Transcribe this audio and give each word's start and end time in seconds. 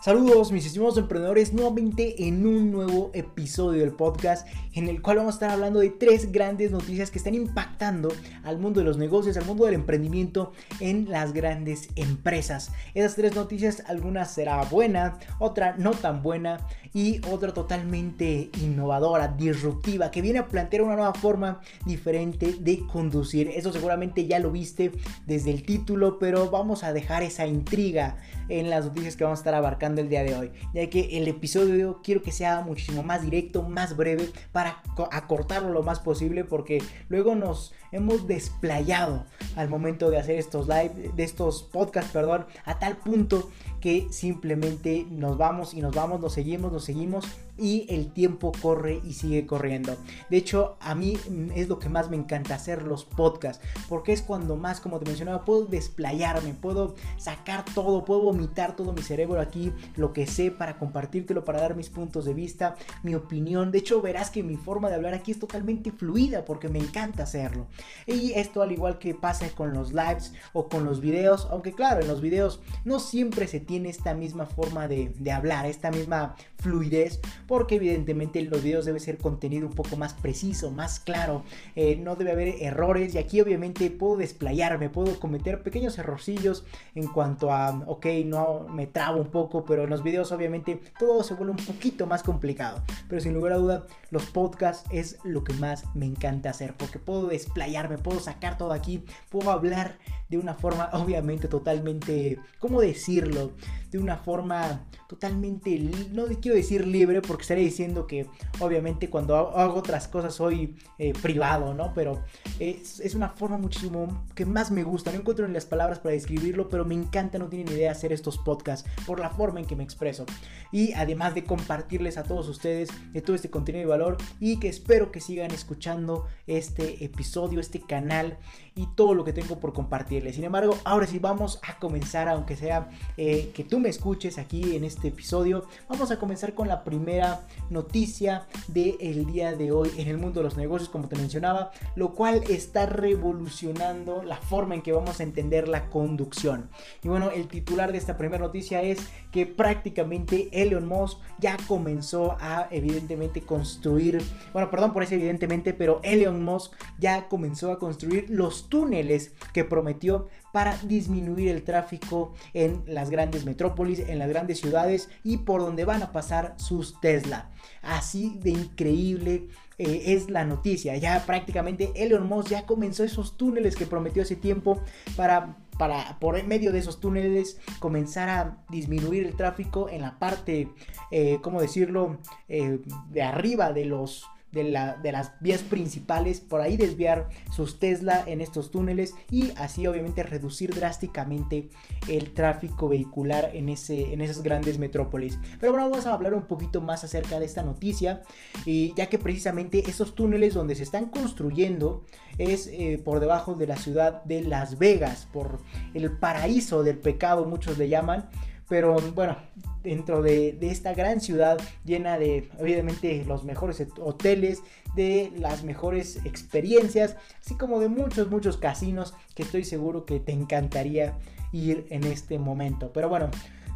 Saludos 0.00 0.50
mis 0.50 0.64
estimados 0.64 0.96
emprendedores 0.96 1.52
nuevamente 1.52 2.26
en 2.26 2.46
un 2.46 2.70
nuevo 2.70 3.10
episodio 3.12 3.80
del 3.82 3.92
podcast 3.92 4.48
en 4.80 4.88
el 4.88 5.02
cual 5.02 5.18
vamos 5.18 5.34
a 5.34 5.36
estar 5.36 5.50
hablando 5.50 5.80
de 5.80 5.90
tres 5.90 6.32
grandes 6.32 6.70
noticias 6.70 7.10
que 7.10 7.18
están 7.18 7.34
impactando 7.34 8.08
al 8.42 8.58
mundo 8.58 8.80
de 8.80 8.86
los 8.86 8.96
negocios, 8.96 9.36
al 9.36 9.44
mundo 9.44 9.66
del 9.66 9.74
emprendimiento 9.74 10.52
en 10.80 11.10
las 11.10 11.34
grandes 11.34 11.90
empresas. 11.96 12.72
Esas 12.94 13.14
tres 13.14 13.34
noticias, 13.34 13.82
alguna 13.86 14.24
será 14.24 14.64
buena, 14.64 15.18
otra 15.38 15.76
no 15.76 15.90
tan 15.90 16.22
buena 16.22 16.66
y 16.94 17.20
otra 17.30 17.52
totalmente 17.52 18.50
innovadora, 18.62 19.28
disruptiva, 19.28 20.10
que 20.10 20.22
viene 20.22 20.38
a 20.38 20.48
plantear 20.48 20.82
una 20.82 20.96
nueva 20.96 21.14
forma 21.14 21.60
diferente 21.84 22.54
de 22.58 22.86
conducir. 22.86 23.48
Eso 23.54 23.72
seguramente 23.72 24.26
ya 24.26 24.38
lo 24.38 24.50
viste 24.50 24.92
desde 25.26 25.50
el 25.50 25.62
título, 25.62 26.18
pero 26.18 26.50
vamos 26.50 26.84
a 26.84 26.92
dejar 26.94 27.22
esa 27.22 27.46
intriga 27.46 28.16
en 28.48 28.70
las 28.70 28.86
noticias 28.86 29.14
que 29.14 29.24
vamos 29.24 29.38
a 29.38 29.42
estar 29.42 29.54
abarcando 29.54 30.00
el 30.00 30.08
día 30.08 30.24
de 30.24 30.34
hoy, 30.34 30.50
ya 30.74 30.88
que 30.88 31.18
el 31.18 31.28
episodio 31.28 32.00
quiero 32.02 32.22
que 32.22 32.32
sea 32.32 32.62
muchísimo 32.62 33.02
más 33.02 33.22
directo, 33.22 33.62
más 33.62 33.96
breve, 33.96 34.28
para 34.52 34.69
acortarlo 35.10 35.72
lo 35.72 35.82
más 35.82 36.00
posible, 36.00 36.44
porque 36.44 36.82
luego 37.08 37.34
nos 37.34 37.72
hemos 37.92 38.26
desplayado 38.26 39.24
al 39.56 39.68
momento 39.68 40.10
de 40.10 40.18
hacer 40.18 40.38
estos 40.38 40.68
live, 40.68 41.12
de 41.14 41.24
estos 41.24 41.62
podcasts, 41.62 42.12
perdón, 42.12 42.46
a 42.64 42.78
tal 42.78 42.96
punto 42.96 43.50
que 43.80 44.06
simplemente 44.10 45.06
nos 45.10 45.38
vamos 45.38 45.74
y 45.74 45.80
nos 45.80 45.94
vamos, 45.94 46.20
nos 46.20 46.34
seguimos, 46.34 46.70
nos 46.70 46.84
seguimos 46.84 47.26
y 47.60 47.86
el 47.90 48.12
tiempo 48.12 48.52
corre 48.62 49.00
y 49.04 49.12
sigue 49.12 49.46
corriendo. 49.46 49.96
De 50.30 50.38
hecho, 50.38 50.76
a 50.80 50.94
mí 50.94 51.18
es 51.54 51.68
lo 51.68 51.78
que 51.78 51.88
más 51.88 52.08
me 52.08 52.16
encanta 52.16 52.54
hacer 52.54 52.82
los 52.82 53.04
podcasts, 53.04 53.64
porque 53.88 54.12
es 54.12 54.22
cuando 54.22 54.56
más, 54.56 54.80
como 54.80 54.98
te 54.98 55.04
mencionaba, 55.04 55.44
puedo 55.44 55.66
desplayarme, 55.66 56.54
puedo 56.54 56.94
sacar 57.18 57.64
todo, 57.74 58.04
puedo 58.04 58.22
vomitar 58.22 58.76
todo 58.76 58.92
mi 58.92 59.02
cerebro 59.02 59.40
aquí, 59.40 59.72
lo 59.96 60.12
que 60.12 60.26
sé 60.26 60.50
para 60.50 60.78
compartírtelo, 60.78 61.44
para 61.44 61.60
dar 61.60 61.76
mis 61.76 61.90
puntos 61.90 62.24
de 62.24 62.34
vista, 62.34 62.76
mi 63.02 63.14
opinión. 63.14 63.70
De 63.70 63.78
hecho, 63.78 64.00
verás 64.00 64.30
que 64.30 64.42
mi 64.42 64.56
forma 64.56 64.88
de 64.88 64.94
hablar 64.94 65.12
aquí 65.12 65.32
es 65.32 65.38
totalmente 65.38 65.92
fluida 65.92 66.44
porque 66.46 66.68
me 66.68 66.78
encanta 66.78 67.24
hacerlo. 67.24 67.66
Y 68.06 68.32
esto 68.32 68.62
al 68.62 68.72
igual 68.72 68.98
que 68.98 69.14
pasa 69.14 69.48
con 69.54 69.72
los 69.72 69.92
lives 69.92 70.32
o 70.52 70.68
con 70.68 70.84
los 70.84 71.00
videos, 71.00 71.48
aunque 71.50 71.72
claro, 71.72 72.00
en 72.00 72.08
los 72.08 72.20
videos 72.20 72.60
no 72.84 73.00
siempre 73.00 73.46
se 73.46 73.60
tiene 73.60 73.88
esta 73.88 74.14
misma 74.14 74.46
forma 74.46 74.88
de, 74.88 75.12
hablar, 75.32 75.66
esta 75.66 75.90
misma 75.90 76.34
fluidez, 76.58 77.20
porque 77.46 77.76
evidentemente 77.76 78.40
en 78.40 78.50
los 78.50 78.62
videos 78.62 78.84
debe 78.84 79.00
ser 79.00 79.18
contenido 79.18 79.66
un 79.66 79.74
poco 79.74 79.96
más 79.96 80.14
preciso, 80.14 80.70
más 80.70 81.00
claro, 81.00 81.44
eh, 81.76 81.96
no 81.96 82.16
debe 82.16 82.32
haber 82.32 82.48
errores 82.60 83.14
y 83.14 83.18
aquí 83.18 83.40
obviamente 83.40 83.90
puedo 83.90 84.16
desplayarme, 84.16 84.90
puedo 84.90 85.18
cometer 85.18 85.62
pequeños 85.62 85.98
errorcillos 85.98 86.64
en 86.94 87.06
cuanto 87.06 87.52
a, 87.52 87.82
ok, 87.86 88.06
no 88.24 88.66
me 88.68 88.86
trabo 88.86 89.20
un 89.20 89.30
poco, 89.30 89.64
pero 89.64 89.84
en 89.84 89.90
los 89.90 90.02
videos 90.02 90.32
obviamente 90.32 90.80
todo 90.98 91.22
se 91.22 91.34
vuelve 91.34 91.52
un 91.52 91.64
poquito 91.64 92.06
más 92.06 92.22
complicado, 92.22 92.82
pero 93.08 93.20
sin 93.20 93.34
lugar 93.34 93.52
a 93.52 93.56
duda 93.56 93.86
los 94.10 94.26
podcasts 94.26 94.88
es 94.90 95.18
lo 95.24 95.44
que 95.44 95.54
más 95.54 95.84
me 95.94 96.06
encanta 96.06 96.50
hacer, 96.50 96.74
porque 96.76 96.98
puedo 96.98 97.28
desplayarme, 97.28 97.69
puedo 97.98 98.20
sacar 98.20 98.58
todo 98.58 98.72
aquí, 98.72 99.04
puedo 99.28 99.50
hablar 99.50 99.98
de 100.30 100.38
una 100.38 100.54
forma 100.54 100.88
obviamente 100.94 101.48
totalmente, 101.48 102.38
¿cómo 102.58 102.80
decirlo? 102.80 103.52
De 103.90 103.98
una 103.98 104.16
forma 104.16 104.86
totalmente, 105.08 105.76
no 106.12 106.26
quiero 106.40 106.56
decir 106.56 106.86
libre 106.86 107.20
porque 107.20 107.42
estaré 107.42 107.62
diciendo 107.62 108.06
que 108.06 108.26
obviamente 108.60 109.10
cuando 109.10 109.36
hago 109.36 109.74
otras 109.74 110.06
cosas 110.06 110.32
soy 110.32 110.76
eh, 110.98 111.12
privado, 111.20 111.74
¿no? 111.74 111.92
Pero 111.92 112.22
es, 112.60 113.00
es, 113.00 113.16
una 113.16 113.30
forma 113.30 113.58
muchísimo 113.58 114.24
que 114.36 114.46
más 114.46 114.70
me 114.70 114.84
gusta, 114.84 115.10
no 115.10 115.18
encuentro 115.18 115.48
ni 115.48 115.54
las 115.54 115.66
palabras 115.66 115.98
para 115.98 116.12
describirlo, 116.12 116.68
pero 116.68 116.84
me 116.84 116.94
encanta, 116.94 117.38
no 117.38 117.48
tienen 117.48 117.74
idea 117.74 117.90
hacer 117.90 118.12
estos 118.12 118.38
podcasts 118.38 118.88
por 119.04 119.18
la 119.18 119.30
forma 119.30 119.58
en 119.58 119.66
que 119.66 119.74
me 119.74 119.82
expreso. 119.82 120.26
Y 120.70 120.92
además 120.92 121.34
de 121.34 121.42
compartirles 121.42 122.16
a 122.16 122.22
todos 122.22 122.48
ustedes 122.48 122.90
de 123.12 123.20
todo 123.20 123.34
este 123.34 123.50
contenido 123.50 123.80
de 123.82 123.90
valor 123.90 124.16
y 124.38 124.60
que 124.60 124.68
espero 124.68 125.10
que 125.10 125.20
sigan 125.20 125.50
escuchando 125.50 126.28
este 126.46 127.04
episodio, 127.04 127.58
este 127.58 127.80
canal 127.80 128.38
y 128.80 128.86
todo 128.86 129.12
lo 129.12 129.24
que 129.24 129.34
tengo 129.34 129.60
por 129.60 129.74
compartirles. 129.74 130.36
Sin 130.36 130.44
embargo, 130.44 130.74
ahora 130.84 131.06
sí 131.06 131.18
vamos 131.18 131.60
a 131.62 131.78
comenzar, 131.78 132.30
aunque 132.30 132.56
sea 132.56 132.88
eh, 133.18 133.50
que 133.54 133.62
tú 133.62 133.78
me 133.78 133.90
escuches 133.90 134.38
aquí 134.38 134.74
en 134.74 134.84
este 134.84 135.08
episodio, 135.08 135.66
vamos 135.86 136.10
a 136.10 136.18
comenzar 136.18 136.54
con 136.54 136.66
la 136.66 136.82
primera 136.82 137.42
noticia 137.68 138.46
del 138.68 139.26
día 139.26 139.52
de 139.52 139.70
hoy 139.70 139.90
en 139.98 140.08
el 140.08 140.16
mundo 140.16 140.40
de 140.40 140.44
los 140.44 140.56
negocios, 140.56 140.88
como 140.88 141.08
te 141.08 141.16
mencionaba, 141.16 141.72
lo 141.94 142.14
cual 142.14 142.42
está 142.48 142.86
revolucionando 142.86 144.22
la 144.22 144.36
forma 144.36 144.74
en 144.74 144.80
que 144.80 144.92
vamos 144.92 145.20
a 145.20 145.24
entender 145.24 145.68
la 145.68 145.90
conducción. 145.90 146.70
Y 147.02 147.08
bueno, 147.08 147.30
el 147.30 147.48
titular 147.48 147.92
de 147.92 147.98
esta 147.98 148.16
primera 148.16 148.42
noticia 148.42 148.80
es 148.80 149.00
que 149.30 149.46
prácticamente 149.46 150.48
Elon 150.52 150.86
Musk 150.86 151.18
ya 151.38 151.56
comenzó 151.68 152.36
a 152.40 152.68
evidentemente 152.70 153.40
construir, 153.42 154.20
bueno, 154.52 154.70
perdón 154.70 154.92
por 154.92 155.02
ese 155.02 155.14
evidentemente, 155.14 155.72
pero 155.72 156.00
Elon 156.02 156.42
Musk 156.42 156.72
ya 156.98 157.28
comenzó 157.28 157.72
a 157.72 157.78
construir 157.78 158.26
los 158.28 158.68
túneles 158.68 159.32
que 159.52 159.64
prometió 159.64 160.28
para 160.52 160.76
disminuir 160.78 161.48
el 161.48 161.62
tráfico 161.62 162.34
en 162.54 162.82
las 162.86 163.10
grandes 163.10 163.44
metrópolis, 163.44 164.00
en 164.00 164.18
las 164.18 164.28
grandes 164.28 164.60
ciudades 164.60 165.08
y 165.22 165.38
por 165.38 165.60
donde 165.60 165.84
van 165.84 166.02
a 166.02 166.12
pasar 166.12 166.54
sus 166.56 167.00
Tesla. 167.00 167.50
Así 167.82 168.38
de 168.42 168.50
increíble 168.50 169.48
eh, 169.78 170.02
es 170.06 170.28
la 170.28 170.44
noticia. 170.44 170.96
Ya 170.96 171.24
prácticamente 171.24 171.92
Elon 171.94 172.26
Musk 172.26 172.50
ya 172.50 172.66
comenzó 172.66 173.04
esos 173.04 173.36
túneles 173.36 173.76
que 173.76 173.86
prometió 173.86 174.22
hace 174.22 174.36
tiempo 174.36 174.80
para 175.16 175.56
para 175.80 176.18
por 176.18 176.40
medio 176.44 176.72
de 176.72 176.78
esos 176.78 177.00
túneles 177.00 177.58
comenzar 177.78 178.28
a 178.28 178.58
disminuir 178.68 179.26
el 179.26 179.34
tráfico 179.34 179.88
en 179.88 180.02
la 180.02 180.18
parte, 180.18 180.68
eh, 181.10 181.38
¿cómo 181.40 181.58
decirlo?, 181.58 182.18
eh, 182.48 182.80
de 183.08 183.22
arriba 183.22 183.72
de 183.72 183.86
los 183.86 184.26
de, 184.52 184.64
las 184.64 185.32
vías 185.40 185.62
principales, 185.62 186.40
por 186.40 186.60
ahí 186.60 186.76
desviar 186.76 187.28
sus 187.52 187.78
Tesla 187.78 188.24
en 188.26 188.40
estos 188.40 188.70
túneles 188.70 189.14
y 189.30 189.52
así 189.56 189.86
obviamente 189.86 190.22
reducir 190.22 190.74
drásticamente 190.74 191.68
el 192.08 192.32
tráfico 192.32 192.88
vehicular 192.88 193.50
en, 193.54 193.68
ese, 193.68 194.12
en 194.12 194.20
esas 194.20 194.42
grandes 194.42 194.78
metrópolis. 194.78 195.38
Pero 195.60 195.72
bueno, 195.72 195.88
vamos 195.88 196.06
a 196.06 196.14
hablar 196.14 196.34
un 196.34 196.46
poquito 196.46 196.80
más 196.80 197.04
acerca 197.04 197.38
de 197.38 197.46
esta 197.46 197.62
noticia, 197.62 198.22
y 198.64 198.94
ya 198.94 199.06
que 199.06 199.18
precisamente 199.18 199.88
esos 199.88 200.14
túneles 200.14 200.54
donde 200.54 200.74
se 200.74 200.82
están 200.82 201.06
construyendo 201.06 202.04
es 202.38 202.66
eh, 202.68 203.00
por 203.04 203.20
debajo 203.20 203.54
de 203.54 203.66
la 203.66 203.76
ciudad 203.76 204.24
de 204.24 204.42
Las 204.42 204.78
Vegas, 204.78 205.28
por 205.32 205.60
el 205.94 206.10
paraíso 206.18 206.82
del 206.82 206.98
pecado, 206.98 207.44
muchos 207.44 207.78
le 207.78 207.88
llaman. 207.88 208.28
Pero 208.70 208.96
bueno, 209.16 209.36
dentro 209.82 210.22
de, 210.22 210.56
esta 210.62 210.94
gran 210.94 211.20
ciudad 211.20 211.58
llena 211.84 212.18
de, 212.18 212.48
obviamente, 212.60 213.24
los 213.26 213.42
mejores 213.42 213.84
hoteles, 213.98 214.62
de 214.94 215.32
las 215.36 215.64
mejores 215.64 216.24
experiencias, 216.24 217.16
así 217.44 217.56
como 217.56 217.80
de 217.80 217.88
muchos, 217.88 218.30
muchos 218.30 218.56
casinos 218.56 219.12
que 219.34 219.42
estoy 219.42 219.64
seguro 219.64 220.04
que 220.04 220.20
te 220.20 220.30
encantaría 220.30 221.18
ir 221.52 221.86
en 221.90 222.04
este 222.04 222.38
momento. 222.38 222.92
Pero 222.92 223.08
bueno, 223.08 223.30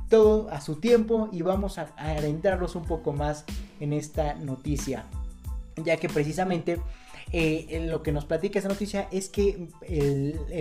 todo 0.08 0.48
a 0.50 0.60
su 0.60 0.76
tiempo 0.76 1.28
y 1.32 1.42
vamos 1.42 1.78
a 1.78 1.92
adentrarnos 1.96 2.76
un 2.76 2.84
poco 2.84 3.12
más 3.12 3.44
en 3.80 3.92
esta 3.92 4.34
noticia, 4.34 5.06
ya 5.76 5.96
que 5.96 6.08
precisamente 6.08 6.78
eh, 7.36 7.86
lo 7.88 8.02
que 8.02 8.12
nos 8.12 8.24
platica 8.24 8.60
esa 8.60 8.68
noticia 8.68 9.08
es 9.10 9.28
que 9.28 9.68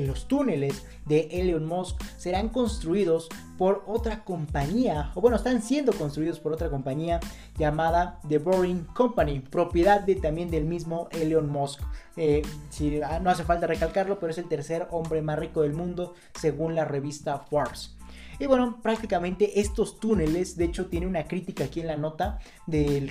los 0.02 0.28
túneles 0.28 0.86
de 1.06 1.28
Elon 1.32 1.66
Musk 1.66 2.02
serán 2.18 2.50
construidos 2.50 3.30
por 3.58 3.84
otra 3.86 4.24
compañía, 4.24 5.12
o 5.16 5.22
bueno, 5.22 5.38
están 5.38 5.62
siendo 5.62 5.94
construidos 5.94 6.40
por 6.40 6.52
otra 6.52 6.70
compañía 6.70 7.20
llamada 7.58 8.20
The 8.28 8.40
Boring 8.40 8.86
Company, 8.86 9.40
propiedad 9.40 10.02
de, 10.02 10.16
también 10.16 10.50
del 10.50 10.66
mismo 10.66 11.08
Elon 11.12 11.50
Musk. 11.50 11.82
Eh, 12.18 12.42
si, 12.70 13.02
ah, 13.02 13.20
no 13.20 13.30
hace 13.30 13.44
falta 13.44 13.68
recalcarlo, 13.68 14.20
pero 14.20 14.32
es 14.32 14.38
el 14.38 14.48
tercer 14.48 14.88
hombre 14.92 15.22
más 15.22 15.38
rico 15.38 15.62
del 15.62 15.74
mundo 15.74 16.14
según 16.40 16.76
la 16.76 16.86
revista 16.86 17.38
Forbes. 17.40 17.96
Y 18.40 18.46
bueno, 18.46 18.80
prácticamente 18.82 19.60
estos 19.60 20.00
túneles, 20.00 20.58
de 20.58 20.66
hecho 20.66 20.88
tiene 20.88 21.08
una 21.08 21.28
crítica 21.28 21.66
aquí 21.66 21.82
en 21.82 21.88
la 21.88 21.98
nota 21.98 22.40
de 22.68 23.02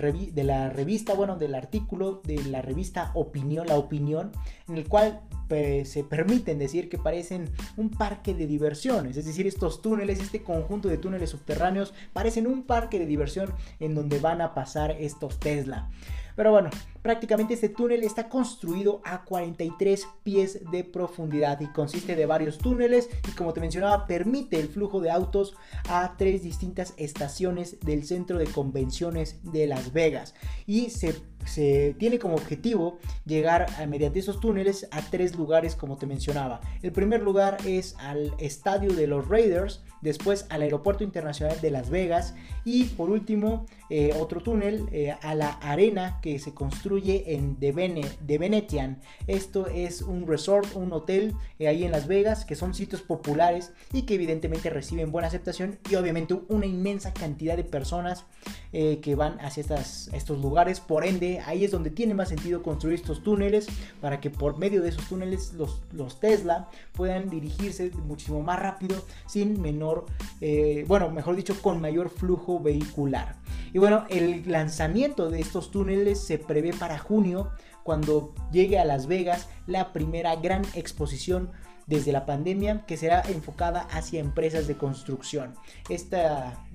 la 0.44 0.70
revista, 0.70 1.14
bueno, 1.14 1.36
del 1.36 1.54
artículo 1.54 2.20
de 2.24 2.42
la 2.44 2.62
revista 2.62 3.10
Opinión, 3.14 3.66
la 3.66 3.78
opinión, 3.78 4.32
en 4.68 4.76
el 4.76 4.88
cual 4.88 5.20
pues, 5.48 5.90
se 5.90 6.04
permiten 6.04 6.58
decir 6.58 6.88
que 6.88 6.98
parecen 6.98 7.50
un 7.76 7.90
parque 7.90 8.34
de 8.34 8.46
diversiones, 8.46 9.16
es 9.16 9.26
decir, 9.26 9.46
estos 9.46 9.82
túneles, 9.82 10.20
este 10.20 10.42
conjunto 10.42 10.88
de 10.88 10.98
túneles 10.98 11.30
subterráneos 11.30 11.94
parecen 12.12 12.46
un 12.46 12.62
parque 12.64 12.98
de 12.98 13.06
diversión 13.06 13.52
en 13.80 13.94
donde 13.94 14.18
van 14.18 14.40
a 14.40 14.54
pasar 14.54 14.92
estos 14.92 15.38
Tesla. 15.38 15.90
Pero 16.34 16.50
bueno, 16.50 16.70
Prácticamente 17.02 17.54
este 17.54 17.68
túnel 17.68 18.04
está 18.04 18.28
construido 18.28 19.00
a 19.04 19.24
43 19.24 20.06
pies 20.22 20.60
de 20.70 20.84
profundidad 20.84 21.60
y 21.60 21.66
consiste 21.66 22.14
de 22.14 22.26
varios 22.26 22.58
túneles 22.58 23.10
y 23.28 23.32
como 23.32 23.52
te 23.52 23.60
mencionaba 23.60 24.06
permite 24.06 24.60
el 24.60 24.68
flujo 24.68 25.00
de 25.00 25.10
autos 25.10 25.56
a 25.88 26.14
tres 26.16 26.44
distintas 26.44 26.94
estaciones 26.96 27.80
del 27.80 28.04
centro 28.04 28.38
de 28.38 28.46
convenciones 28.46 29.40
de 29.42 29.66
Las 29.66 29.92
Vegas 29.92 30.34
y 30.64 30.90
se 30.90 31.12
tiene 31.98 32.20
como 32.20 32.36
objetivo 32.36 32.98
llegar 33.24 33.66
mediante 33.88 34.20
esos 34.20 34.38
túneles 34.38 34.86
a 34.92 35.02
tres 35.02 35.34
lugares 35.34 35.74
como 35.74 35.96
te 35.96 36.06
mencionaba. 36.06 36.60
El 36.82 36.92
primer 36.92 37.20
lugar 37.20 37.58
es 37.66 37.96
al 37.98 38.32
estadio 38.38 38.92
de 38.92 39.08
los 39.08 39.26
Raiders, 39.26 39.82
después 40.02 40.46
al 40.50 40.62
aeropuerto 40.62 41.02
internacional 41.02 41.60
de 41.60 41.70
Las 41.72 41.90
Vegas 41.90 42.34
y 42.64 42.84
por 42.84 43.10
último 43.10 43.66
eh, 43.90 44.14
otro 44.18 44.40
túnel 44.40 44.86
eh, 44.92 45.16
a 45.20 45.34
la 45.34 45.50
arena 45.54 46.20
que 46.22 46.38
se 46.38 46.54
construye 46.54 46.91
en 46.98 47.56
The, 47.56 48.38
Venetian. 48.38 49.00
Esto 49.26 49.66
es 49.66 50.02
un 50.02 50.26
resort, 50.26 50.74
un 50.74 50.92
hotel 50.92 51.34
eh, 51.58 51.68
ahí 51.68 51.84
en 51.84 51.92
Las 51.92 52.06
Vegas 52.06 52.44
que 52.44 52.56
son 52.56 52.74
sitios 52.74 53.02
populares 53.02 53.72
y 53.92 54.02
que 54.02 54.14
evidentemente 54.14 54.70
reciben 54.70 55.12
buena 55.12 55.28
aceptación 55.28 55.78
y 55.90 55.94
obviamente 55.94 56.38
una 56.48 56.66
inmensa 56.66 57.12
cantidad 57.12 57.56
de 57.56 57.64
personas 57.64 58.24
que 58.72 59.14
van 59.14 59.38
hacia 59.40 59.62
estos 60.14 60.40
lugares. 60.40 60.80
Por 60.80 61.04
ende, 61.04 61.40
ahí 61.40 61.62
es 61.62 61.70
donde 61.70 61.90
tiene 61.90 62.14
más 62.14 62.30
sentido 62.30 62.62
construir 62.62 62.94
estos 62.94 63.22
túneles 63.22 63.66
para 64.00 64.18
que 64.18 64.30
por 64.30 64.56
medio 64.56 64.80
de 64.80 64.88
esos 64.88 65.06
túneles 65.08 65.52
los, 65.52 65.82
los 65.92 66.20
Tesla 66.20 66.70
puedan 66.92 67.28
dirigirse 67.28 67.90
muchísimo 68.06 68.40
más 68.40 68.58
rápido 68.58 69.04
sin 69.26 69.60
menor 69.60 70.06
eh, 70.40 70.84
bueno, 70.88 71.10
mejor 71.10 71.36
dicho, 71.36 71.60
con 71.60 71.80
mayor 71.80 72.10
flujo 72.10 72.60
vehicular. 72.60 73.36
Y 73.72 73.78
bueno, 73.78 74.04
el 74.10 74.50
lanzamiento 74.50 75.30
de 75.30 75.40
estos 75.40 75.70
túneles 75.70 76.20
se 76.20 76.38
prevé 76.38 76.72
para 76.82 76.98
junio, 76.98 77.52
cuando 77.84 78.34
llegue 78.50 78.80
a 78.80 78.84
Las 78.84 79.06
Vegas 79.06 79.48
la 79.68 79.92
primera 79.92 80.34
gran 80.34 80.62
exposición 80.74 81.52
desde 81.86 82.10
la 82.10 82.26
pandemia 82.26 82.84
que 82.86 82.96
será 82.96 83.22
enfocada 83.28 83.82
hacia 83.92 84.18
empresas 84.18 84.66
de 84.66 84.76
construcción. 84.76 85.54
Esta, 85.88 86.66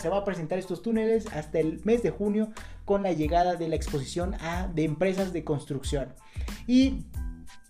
se 0.00 0.08
va 0.08 0.16
a 0.16 0.24
presentar 0.24 0.58
estos 0.58 0.82
túneles 0.82 1.32
hasta 1.32 1.60
el 1.60 1.80
mes 1.84 2.02
de 2.02 2.10
junio 2.10 2.48
con 2.84 3.04
la 3.04 3.12
llegada 3.12 3.54
de 3.54 3.68
la 3.68 3.76
exposición 3.76 4.34
a, 4.40 4.66
de 4.66 4.82
empresas 4.82 5.32
de 5.32 5.44
construcción. 5.44 6.12
Y 6.66 7.04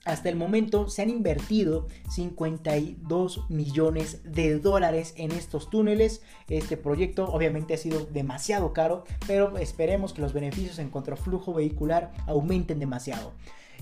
hasta 0.05 0.29
el 0.29 0.37
momento 0.37 0.89
se 0.89 1.03
han 1.03 1.11
invertido 1.11 1.87
52 2.11 3.51
millones 3.51 4.21
de 4.25 4.59
dólares 4.59 5.15
en 5.17 5.31
estos 5.33 5.71
túneles. 5.71 6.23
Este 6.49 6.77
proyecto 6.77 7.27
obviamente 7.27 7.75
ha 7.75 7.79
sido 7.79 8.07
demasiado 8.07 8.73
caro, 8.73 9.05
pero 9.27 9.57
esperemos 9.59 10.13
que 10.13 10.23
los 10.23 10.33
beneficios 10.33 10.79
en 10.79 10.91
cuanto 10.91 11.13
a 11.13 11.17
flujo 11.17 11.55
vehicular 11.55 12.13
aumenten 12.27 12.81
demasiado. 12.81 13.33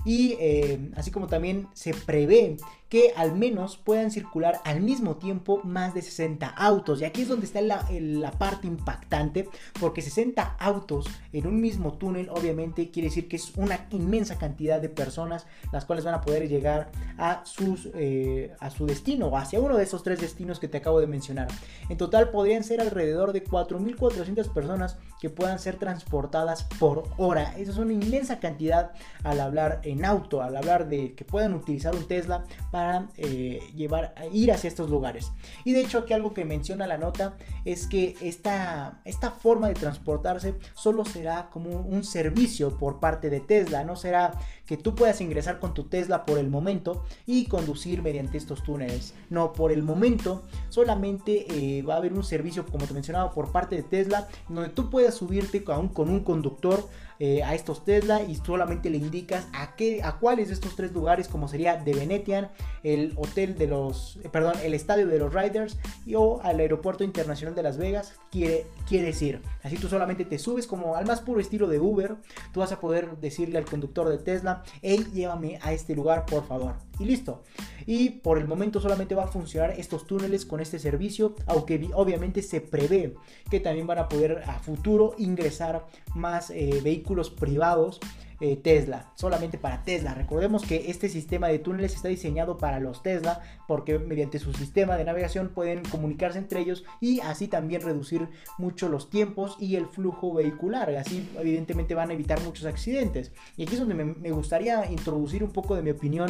Y 0.05 0.35
eh, 0.39 0.91
así 0.95 1.11
como 1.11 1.27
también 1.27 1.67
se 1.73 1.93
prevé 1.93 2.57
que 2.91 3.13
al 3.15 3.33
menos 3.33 3.77
puedan 3.77 4.11
circular 4.11 4.59
al 4.65 4.81
mismo 4.81 5.15
tiempo 5.15 5.61
más 5.63 5.93
de 5.93 6.01
60 6.01 6.45
autos. 6.45 6.99
Y 6.99 7.05
aquí 7.05 7.21
es 7.21 7.29
donde 7.29 7.45
está 7.45 7.61
la, 7.61 7.87
la, 7.89 8.31
parte 8.31 8.67
impactante, 8.67 9.47
porque 9.79 10.01
60 10.01 10.57
autos 10.59 11.05
en 11.31 11.47
un 11.47 11.61
mismo 11.61 11.93
túnel 11.93 12.27
obviamente 12.29 12.91
quiere 12.91 13.07
decir 13.07 13.29
que 13.29 13.37
es 13.37 13.53
una 13.55 13.87
inmensa 13.91 14.37
cantidad 14.37 14.81
de 14.81 14.89
personas 14.89 15.45
las 15.71 15.85
cuales 15.85 16.03
van 16.03 16.15
a 16.15 16.21
poder 16.21 16.49
llegar 16.49 16.91
a, 17.17 17.45
sus, 17.45 17.89
eh, 17.93 18.51
a 18.59 18.69
su 18.69 18.85
destino 18.85 19.27
o 19.27 19.37
hacia 19.37 19.61
uno 19.61 19.77
de 19.77 19.83
esos 19.83 20.03
tres 20.03 20.19
destinos 20.19 20.59
que 20.59 20.67
te 20.67 20.79
acabo 20.79 20.99
de 20.99 21.07
mencionar. 21.07 21.47
En 21.87 21.97
total 21.97 22.29
podrían 22.29 22.65
ser 22.65 22.81
alrededor 22.81 23.31
de 23.31 23.43
4.400 23.43 24.51
personas 24.51 24.97
que 25.21 25.29
puedan 25.29 25.59
ser 25.59 25.77
transportadas 25.77 26.63
por 26.77 27.03
hora. 27.17 27.53
Esa 27.57 27.71
es 27.71 27.77
una 27.77 27.93
inmensa 27.93 28.39
cantidad 28.39 28.91
al 29.23 29.39
hablar 29.39 29.79
en 29.83 29.90
auto, 30.03 30.41
al 30.41 30.57
hablar 30.57 30.89
de 30.89 31.13
que 31.13 31.23
puedan 31.23 31.53
utilizar 31.53 31.95
un 31.95 32.07
Tesla 32.07 32.43
para 32.71 32.81
para 32.81 33.07
eh, 33.17 33.59
llevar, 33.75 34.15
ir 34.31 34.51
hacia 34.51 34.67
estos 34.67 34.89
lugares. 34.89 35.31
Y 35.63 35.73
de 35.73 35.81
hecho 35.81 35.99
aquí 35.99 36.13
algo 36.13 36.33
que 36.33 36.45
menciona 36.45 36.87
la 36.87 36.97
nota 36.97 37.37
es 37.63 37.85
que 37.85 38.15
esta, 38.21 39.01
esta 39.05 39.29
forma 39.29 39.67
de 39.67 39.75
transportarse 39.75 40.55
solo 40.73 41.05
será 41.05 41.49
como 41.51 41.69
un 41.69 42.03
servicio 42.03 42.77
por 42.79 42.99
parte 42.99 43.29
de 43.29 43.39
Tesla, 43.39 43.83
no 43.83 43.95
será 43.95 44.33
que 44.71 44.77
tú 44.77 44.95
puedas 44.95 45.19
ingresar 45.19 45.59
con 45.59 45.73
tu 45.73 45.83
Tesla 45.83 46.25
por 46.25 46.39
el 46.39 46.49
momento 46.49 47.03
y 47.25 47.47
conducir 47.47 48.01
mediante 48.01 48.37
estos 48.37 48.63
túneles. 48.63 49.13
No, 49.29 49.51
por 49.51 49.73
el 49.73 49.83
momento 49.83 50.43
solamente 50.69 51.45
eh, 51.49 51.81
va 51.81 51.95
a 51.95 51.97
haber 51.97 52.13
un 52.13 52.23
servicio, 52.23 52.65
como 52.65 52.87
te 52.87 52.93
mencionaba, 52.93 53.33
por 53.33 53.51
parte 53.51 53.75
de 53.75 53.83
Tesla, 53.83 54.29
donde 54.47 54.69
tú 54.69 54.89
puedas 54.89 55.15
subirte 55.15 55.65
con 55.65 55.89
con 55.89 56.09
un 56.09 56.21
conductor 56.21 56.87
eh, 57.23 57.43
a 57.43 57.53
estos 57.53 57.85
Tesla 57.85 58.23
y 58.23 58.33
solamente 58.33 58.89
le 58.89 58.97
indicas 58.97 59.47
a 59.53 59.75
qué, 59.75 60.01
a 60.01 60.17
cuáles 60.17 60.47
de 60.47 60.55
estos 60.55 60.75
tres 60.75 60.91
lugares, 60.91 61.27
como 61.27 61.47
sería 61.47 61.83
The 61.83 61.93
Venetian, 61.93 62.49
el 62.81 63.13
hotel 63.15 63.59
de 63.59 63.67
los, 63.67 64.17
eh, 64.23 64.29
perdón, 64.31 64.55
el 64.63 64.73
estadio 64.73 65.05
de 65.05 65.19
los 65.19 65.31
Riders 65.31 65.77
y 66.03 66.15
o 66.15 66.41
al 66.41 66.59
aeropuerto 66.59 67.03
internacional 67.03 67.53
de 67.53 67.61
Las 67.61 67.77
Vegas 67.77 68.15
quiere, 68.31 68.65
quieres 68.89 69.21
ir. 69.21 69.39
Así 69.61 69.77
tú 69.77 69.87
solamente 69.87 70.25
te 70.25 70.39
subes 70.39 70.65
como 70.65 70.95
al 70.95 71.05
más 71.05 71.21
puro 71.21 71.39
estilo 71.39 71.67
de 71.67 71.79
Uber, 71.79 72.15
tú 72.53 72.61
vas 72.61 72.71
a 72.71 72.79
poder 72.79 73.15
decirle 73.17 73.59
al 73.59 73.65
conductor 73.65 74.09
de 74.09 74.17
Tesla, 74.17 74.60
hey, 74.81 75.05
llévame 75.13 75.59
a 75.61 75.73
este 75.73 75.95
lugar, 75.95 76.25
por 76.25 76.47
favor. 76.47 76.75
Y 76.99 77.05
listo. 77.05 77.43
Y 77.85 78.09
por 78.09 78.37
el 78.37 78.47
momento 78.47 78.79
solamente 78.79 79.15
va 79.15 79.23
a 79.23 79.27
funcionar 79.27 79.71
estos 79.71 80.05
túneles 80.05 80.45
con 80.45 80.59
este 80.59 80.79
servicio, 80.79 81.35
aunque 81.47 81.89
obviamente 81.93 82.41
se 82.41 82.61
prevé 82.61 83.15
que 83.49 83.59
también 83.59 83.87
van 83.87 83.99
a 83.99 84.09
poder 84.09 84.43
a 84.47 84.59
futuro 84.59 85.15
ingresar 85.17 85.85
más 86.13 86.51
eh, 86.51 86.79
vehículos 86.83 87.29
privados 87.29 87.99
eh, 88.41 88.57
Tesla, 88.57 89.11
solamente 89.15 89.57
para 89.57 89.83
Tesla. 89.83 90.13
Recordemos 90.13 90.63
que 90.63 90.89
este 90.89 91.07
sistema 91.09 91.47
de 91.47 91.59
túneles 91.59 91.95
está 91.95 92.07
diseñado 92.07 92.57
para 92.57 92.79
los 92.79 93.03
Tesla 93.03 93.41
porque 93.67 93.99
mediante 93.99 94.39
su 94.39 94.51
sistema 94.53 94.97
de 94.97 95.05
navegación 95.05 95.49
pueden 95.49 95.83
comunicarse 95.83 96.39
entre 96.39 96.59
ellos 96.59 96.83
y 96.99 97.21
así 97.21 97.47
también 97.47 97.81
reducir 97.81 98.27
mucho 98.57 98.89
los 98.89 99.09
tiempos 99.09 99.55
y 99.59 99.75
el 99.75 99.85
flujo 99.85 100.33
vehicular. 100.33 100.89
Así 100.95 101.29
evidentemente 101.39 101.95
van 101.95 102.09
a 102.09 102.13
evitar 102.13 102.41
muchos 102.41 102.65
accidentes. 102.65 103.31
Y 103.57 103.63
aquí 103.63 103.73
es 103.73 103.79
donde 103.79 103.95
me 103.95 104.31
gustaría 104.31 104.89
introducir 104.91 105.43
un 105.43 105.51
poco 105.51 105.75
de 105.75 105.83
mi 105.83 105.91
opinión 105.91 106.29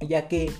ya 0.00 0.28
que 0.28 0.50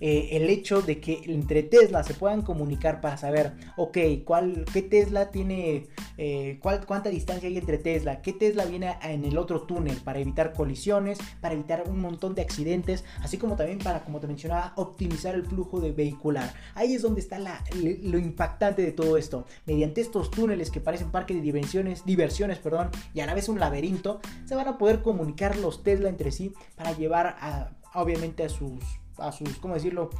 eh, 0.00 0.28
el 0.32 0.48
hecho 0.50 0.82
de 0.82 1.00
que 1.00 1.22
entre 1.26 1.62
Tesla 1.62 2.02
se 2.02 2.14
puedan 2.14 2.42
comunicar 2.42 3.00
para 3.00 3.16
saber, 3.16 3.52
ok, 3.76 3.98
¿cuál, 4.24 4.64
qué 4.72 4.82
Tesla 4.82 5.30
tiene, 5.30 5.88
eh, 6.16 6.58
cuál, 6.62 6.86
cuánta 6.86 7.10
distancia 7.10 7.48
hay 7.48 7.58
entre 7.58 7.78
Tesla, 7.78 8.22
qué 8.22 8.32
Tesla 8.32 8.64
viene 8.64 8.96
en 9.02 9.24
el 9.24 9.38
otro 9.38 9.62
túnel 9.62 9.96
para 10.04 10.18
evitar 10.18 10.52
colisiones, 10.52 11.18
para 11.40 11.54
evitar 11.54 11.84
un 11.88 12.00
montón 12.00 12.34
de 12.34 12.42
accidentes, 12.42 13.04
así 13.20 13.38
como 13.38 13.56
también 13.56 13.78
para, 13.78 14.04
como 14.04 14.20
te 14.20 14.26
mencionaba, 14.26 14.72
optimizar 14.76 15.34
el 15.34 15.44
flujo 15.44 15.80
de 15.80 15.92
vehicular. 15.92 16.52
Ahí 16.74 16.94
es 16.94 17.02
donde 17.02 17.20
está 17.20 17.38
lo 17.38 18.18
impactante 18.18 18.82
de 18.82 18.92
todo 18.92 19.16
esto. 19.16 19.46
Mediante 19.66 20.00
estos 20.00 20.30
túneles 20.30 20.70
que 20.70 20.80
parecen 20.80 21.10
parques 21.10 21.36
de 21.36 21.42
diversiones, 21.42 22.04
diversiones 22.04 22.58
perdón, 22.58 22.90
y 23.14 23.20
a 23.20 23.26
la 23.26 23.34
vez 23.34 23.48
un 23.48 23.58
laberinto, 23.58 24.20
se 24.44 24.54
van 24.54 24.68
a 24.68 24.78
poder 24.78 25.02
comunicar 25.02 25.56
los 25.56 25.82
Tesla 25.82 26.08
entre 26.08 26.32
sí 26.32 26.52
para 26.76 26.92
llevar 26.92 27.36
a, 27.40 27.70
obviamente 27.94 28.44
a 28.44 28.48
sus 28.48 28.82
a 29.18 29.32
sus, 29.32 29.56
¿cómo 29.58 29.74
decirlo? 29.74 30.10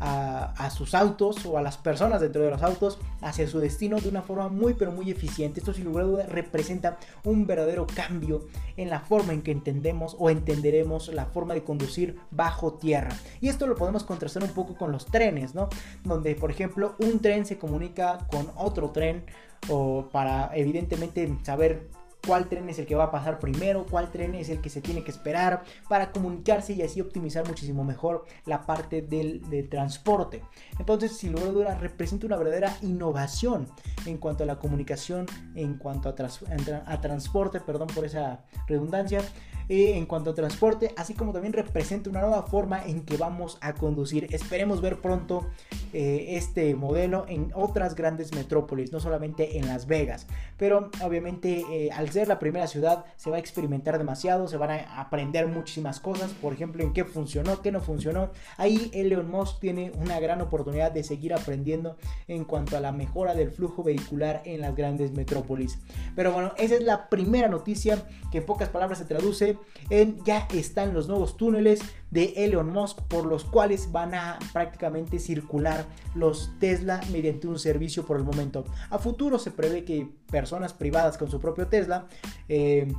A, 0.00 0.70
sus 0.70 0.94
autos 0.94 1.44
o 1.44 1.58
a 1.58 1.62
las 1.62 1.76
personas 1.76 2.20
dentro 2.20 2.42
de 2.42 2.50
los 2.50 2.62
autos 2.62 2.98
hacia 3.20 3.48
su 3.48 3.58
destino 3.58 3.98
de 4.00 4.08
una 4.08 4.22
forma 4.22 4.48
muy 4.48 4.74
pero 4.74 4.92
muy 4.92 5.10
eficiente. 5.10 5.58
Esto 5.58 5.72
sin 5.72 5.86
lugar 5.86 6.04
a 6.04 6.06
dudas 6.06 6.28
representa 6.28 6.98
un 7.24 7.48
verdadero 7.48 7.84
cambio 7.84 8.46
en 8.76 8.90
la 8.90 9.00
forma 9.00 9.32
en 9.32 9.42
que 9.42 9.50
entendemos 9.50 10.14
o 10.20 10.30
entenderemos 10.30 11.08
la 11.08 11.26
forma 11.26 11.54
de 11.54 11.64
conducir 11.64 12.20
bajo 12.30 12.74
tierra. 12.74 13.10
Y 13.40 13.48
esto 13.48 13.66
lo 13.66 13.74
podemos 13.74 14.04
contrastar 14.04 14.44
un 14.44 14.50
poco 14.50 14.76
con 14.76 14.92
los 14.92 15.06
trenes, 15.06 15.56
¿no? 15.56 15.68
Donde 16.04 16.36
por 16.36 16.52
ejemplo 16.52 16.94
un 17.00 17.18
tren 17.18 17.44
se 17.44 17.58
comunica 17.58 18.28
con 18.30 18.52
otro 18.54 18.90
tren 18.90 19.24
o 19.68 20.08
para 20.12 20.52
evidentemente 20.54 21.36
saber 21.42 21.88
cuál 22.26 22.48
tren 22.48 22.68
es 22.68 22.78
el 22.78 22.86
que 22.86 22.94
va 22.94 23.04
a 23.04 23.10
pasar 23.10 23.38
primero, 23.38 23.86
cuál 23.88 24.10
tren 24.10 24.34
es 24.34 24.48
el 24.48 24.60
que 24.60 24.70
se 24.70 24.80
tiene 24.80 25.02
que 25.02 25.10
esperar 25.10 25.62
para 25.88 26.12
comunicarse 26.12 26.72
y 26.72 26.82
así 26.82 27.00
optimizar 27.00 27.46
muchísimo 27.46 27.84
mejor 27.84 28.24
la 28.44 28.62
parte 28.62 29.02
del, 29.02 29.68
transporte. 29.70 30.42
Entonces, 30.78 31.16
sin 31.16 31.32
lugar 31.32 31.48
a 31.48 31.52
dudas, 31.52 31.80
representa 31.80 32.26
una 32.26 32.36
verdadera 32.36 32.76
innovación 32.82 33.66
en 34.06 34.18
cuanto 34.18 34.44
a 34.44 34.46
la 34.46 34.58
comunicación, 34.58 35.26
en 35.54 35.74
cuanto 35.74 36.08
a, 36.08 36.14
a 36.86 37.00
transporte, 37.00 37.60
perdón 37.60 37.88
por 37.88 38.04
esa 38.04 38.44
redundancia, 38.66 39.20
en 39.68 40.06
cuanto 40.06 40.30
a 40.30 40.34
transporte, 40.34 40.94
así 40.96 41.14
como 41.14 41.32
también 41.32 41.52
representa 41.52 42.08
una 42.08 42.20
nueva 42.22 42.42
forma 42.44 42.84
en 42.84 43.02
que 43.04 43.16
vamos 43.16 43.58
a 43.60 43.74
conducir. 43.74 44.26
Esperemos 44.30 44.80
ver 44.80 45.00
pronto 45.00 45.46
eh, 45.92 46.26
este 46.30 46.74
modelo 46.74 47.26
en 47.28 47.52
otras 47.54 47.94
grandes 47.94 48.34
metrópolis, 48.34 48.92
no 48.92 49.00
solamente 49.00 49.58
en 49.58 49.66
Las 49.66 49.86
Vegas. 49.86 50.26
Pero 50.56 50.90
obviamente 51.02 51.64
eh, 51.70 51.90
al 51.92 52.07
ser 52.12 52.28
la 52.28 52.38
primera 52.38 52.66
ciudad 52.66 53.04
se 53.16 53.30
va 53.30 53.36
a 53.36 53.40
experimentar 53.40 53.98
demasiado, 53.98 54.48
se 54.48 54.56
van 54.56 54.70
a 54.70 55.00
aprender 55.00 55.46
muchísimas 55.46 56.00
cosas, 56.00 56.30
por 56.32 56.52
ejemplo, 56.52 56.82
en 56.82 56.92
qué 56.92 57.04
funcionó, 57.04 57.62
qué 57.62 57.72
no 57.72 57.80
funcionó. 57.80 58.30
Ahí 58.56 58.90
Elon 58.94 59.30
Musk 59.30 59.60
tiene 59.60 59.92
una 59.96 60.20
gran 60.20 60.40
oportunidad 60.40 60.92
de 60.92 61.04
seguir 61.04 61.34
aprendiendo 61.34 61.96
en 62.26 62.44
cuanto 62.44 62.76
a 62.76 62.80
la 62.80 62.92
mejora 62.92 63.34
del 63.34 63.50
flujo 63.50 63.82
vehicular 63.82 64.42
en 64.44 64.60
las 64.60 64.74
grandes 64.74 65.12
metrópolis. 65.12 65.78
Pero 66.14 66.32
bueno, 66.32 66.52
esa 66.56 66.74
es 66.74 66.82
la 66.82 67.08
primera 67.08 67.48
noticia 67.48 68.02
que 68.30 68.38
en 68.38 68.46
pocas 68.46 68.68
palabras 68.68 68.98
se 68.98 69.04
traduce 69.04 69.58
en 69.90 70.22
ya 70.24 70.46
están 70.54 70.94
los 70.94 71.08
nuevos 71.08 71.36
túneles 71.36 71.80
de 72.10 72.32
Elon 72.36 72.70
Musk 72.72 73.00
por 73.02 73.26
los 73.26 73.44
cuales 73.44 73.92
van 73.92 74.14
a 74.14 74.38
prácticamente 74.52 75.18
circular 75.18 75.84
los 76.14 76.52
Tesla 76.58 77.00
mediante 77.12 77.48
un 77.48 77.58
servicio 77.58 78.06
por 78.06 78.16
el 78.16 78.24
momento. 78.24 78.64
A 78.90 78.98
futuro 78.98 79.38
se 79.38 79.50
prevé 79.50 79.84
que 79.84 80.08
personas 80.30 80.72
privadas 80.72 81.18
con 81.18 81.30
su 81.30 81.40
propio 81.40 81.66
Tesla 81.68 82.06
eh, 82.48 82.92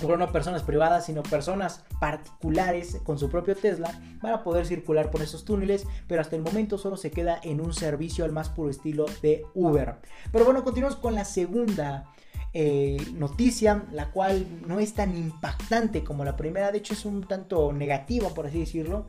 bueno, 0.00 0.26
no 0.26 0.32
personas 0.32 0.62
privadas, 0.62 1.06
sino 1.06 1.22
personas 1.22 1.84
particulares 2.00 3.00
con 3.02 3.18
su 3.18 3.28
propio 3.28 3.56
Tesla 3.56 3.90
van 4.22 4.32
a 4.32 4.44
poder 4.44 4.64
circular 4.64 5.10
por 5.10 5.22
esos 5.22 5.44
túneles, 5.44 5.86
pero 6.06 6.20
hasta 6.20 6.36
el 6.36 6.42
momento 6.42 6.78
solo 6.78 6.96
se 6.96 7.10
queda 7.10 7.40
en 7.42 7.60
un 7.60 7.72
servicio 7.72 8.24
al 8.24 8.32
más 8.32 8.48
puro 8.48 8.70
estilo 8.70 9.06
de 9.22 9.44
Uber. 9.54 9.96
Pero 10.30 10.44
bueno, 10.44 10.62
continuamos 10.62 10.96
con 10.96 11.14
la 11.14 11.24
segunda 11.24 12.12
eh, 12.54 12.96
noticia, 13.14 13.84
la 13.92 14.10
cual 14.10 14.46
no 14.66 14.80
es 14.80 14.94
tan 14.94 15.16
impactante 15.16 16.02
como 16.02 16.24
la 16.24 16.36
primera, 16.36 16.72
de 16.72 16.78
hecho 16.78 16.94
es 16.94 17.04
un 17.04 17.26
tanto 17.26 17.72
negativa, 17.72 18.30
por 18.30 18.46
así 18.46 18.60
decirlo. 18.60 19.06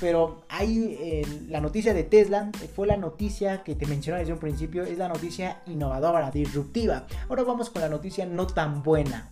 Pero 0.00 0.42
hay 0.48 0.96
eh, 1.00 1.26
la 1.48 1.60
noticia 1.60 1.94
de 1.94 2.04
Tesla, 2.04 2.50
fue 2.74 2.86
la 2.86 2.96
noticia 2.96 3.62
que 3.64 3.74
te 3.74 3.86
mencioné 3.86 4.20
desde 4.20 4.32
un 4.32 4.38
principio, 4.38 4.84
es 4.84 4.98
la 4.98 5.08
noticia 5.08 5.62
innovadora, 5.66 6.30
disruptiva. 6.30 7.06
Ahora 7.28 7.42
vamos 7.42 7.70
con 7.70 7.82
la 7.82 7.88
noticia 7.88 8.26
no 8.26 8.46
tan 8.46 8.82
buena. 8.82 9.30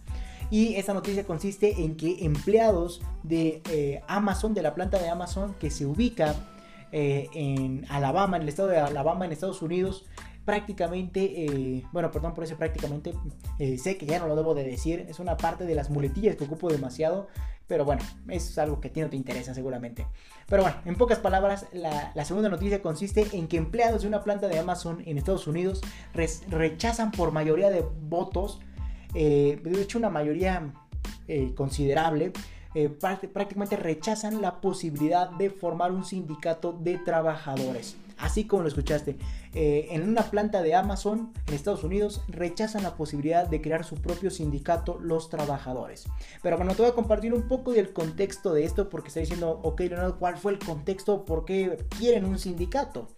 Y 0.50 0.74
esta 0.76 0.94
noticia 0.94 1.24
consiste 1.24 1.82
en 1.82 1.96
que 1.96 2.24
empleados 2.24 3.02
de 3.22 3.62
eh, 3.70 4.00
Amazon, 4.08 4.54
de 4.54 4.62
la 4.62 4.74
planta 4.74 4.98
de 4.98 5.08
Amazon 5.08 5.54
que 5.60 5.70
se 5.70 5.84
ubica 5.84 6.34
en 6.90 7.84
Alabama, 7.90 8.38
en 8.38 8.44
el 8.44 8.48
estado 8.48 8.68
de 8.68 8.78
Alabama, 8.78 9.26
en 9.26 9.32
Estados 9.32 9.60
Unidos, 9.60 10.06
prácticamente, 10.48 11.44
eh, 11.44 11.84
bueno, 11.92 12.10
perdón 12.10 12.32
por 12.32 12.42
eso 12.42 12.56
prácticamente, 12.56 13.12
eh, 13.58 13.76
sé 13.76 13.98
que 13.98 14.06
ya 14.06 14.18
no 14.18 14.26
lo 14.28 14.34
debo 14.34 14.54
de 14.54 14.64
decir, 14.64 15.04
es 15.06 15.18
una 15.18 15.36
parte 15.36 15.66
de 15.66 15.74
las 15.74 15.90
muletillas 15.90 16.36
que 16.36 16.44
ocupo 16.44 16.70
demasiado, 16.70 17.28
pero 17.66 17.84
bueno, 17.84 18.00
es 18.28 18.56
algo 18.56 18.80
que 18.80 18.88
ti 18.88 19.02
no 19.02 19.10
te 19.10 19.16
interesa 19.16 19.52
seguramente. 19.52 20.06
Pero 20.46 20.62
bueno, 20.62 20.78
en 20.86 20.94
pocas 20.94 21.18
palabras, 21.18 21.66
la, 21.74 22.24
segunda 22.24 22.48
noticia 22.48 22.80
consiste 22.80 23.26
en 23.34 23.46
que 23.46 23.58
empleados 23.58 24.00
de 24.00 24.08
una 24.08 24.24
planta 24.24 24.48
de 24.48 24.58
Amazon 24.58 25.02
en 25.04 25.18
Estados 25.18 25.46
Unidos 25.46 25.82
rechazan 26.14 27.10
por 27.10 27.30
mayoría 27.30 27.68
de 27.68 27.84
votos, 28.08 28.58
eh, 29.12 29.60
de 29.62 29.82
hecho 29.82 29.98
una 29.98 30.08
mayoría 30.08 30.72
considerable, 31.56 32.32
prácticamente 33.34 33.76
rechazan 33.76 34.40
la 34.40 34.62
posibilidad 34.62 35.28
de 35.28 35.50
formar 35.50 35.92
un 35.92 36.06
sindicato 36.06 36.72
de 36.72 36.96
trabajadores 36.96 37.98
así 38.18 38.44
como 38.44 38.62
lo 38.62 38.68
escuchaste. 38.68 39.16
Eh, 39.54 39.88
en 39.90 40.08
una 40.08 40.22
planta 40.30 40.62
de 40.62 40.74
Amazon 40.74 41.32
en 41.46 41.54
Estados 41.54 41.84
Unidos 41.84 42.22
rechazan 42.28 42.82
la 42.82 42.96
posibilidad 42.96 43.46
de 43.46 43.60
crear 43.60 43.84
su 43.84 43.96
propio 43.96 44.30
sindicato 44.30 44.98
los 45.00 45.30
trabajadores. 45.30 46.06
Pero 46.42 46.56
bueno, 46.56 46.74
te 46.74 46.82
voy 46.82 46.90
a 46.90 46.94
compartir 46.94 47.32
un 47.32 47.48
poco 47.48 47.72
del 47.72 47.92
contexto 47.92 48.52
de 48.52 48.64
esto 48.64 48.88
porque 48.88 49.08
está 49.08 49.20
diciendo, 49.20 49.60
ok 49.62 49.80
Leonardo, 49.80 50.18
¿cuál 50.18 50.36
fue 50.36 50.52
el 50.52 50.58
contexto? 50.58 51.24
¿Por 51.24 51.44
qué 51.44 51.86
quieren 51.98 52.24
un 52.24 52.38
sindicato? 52.38 53.08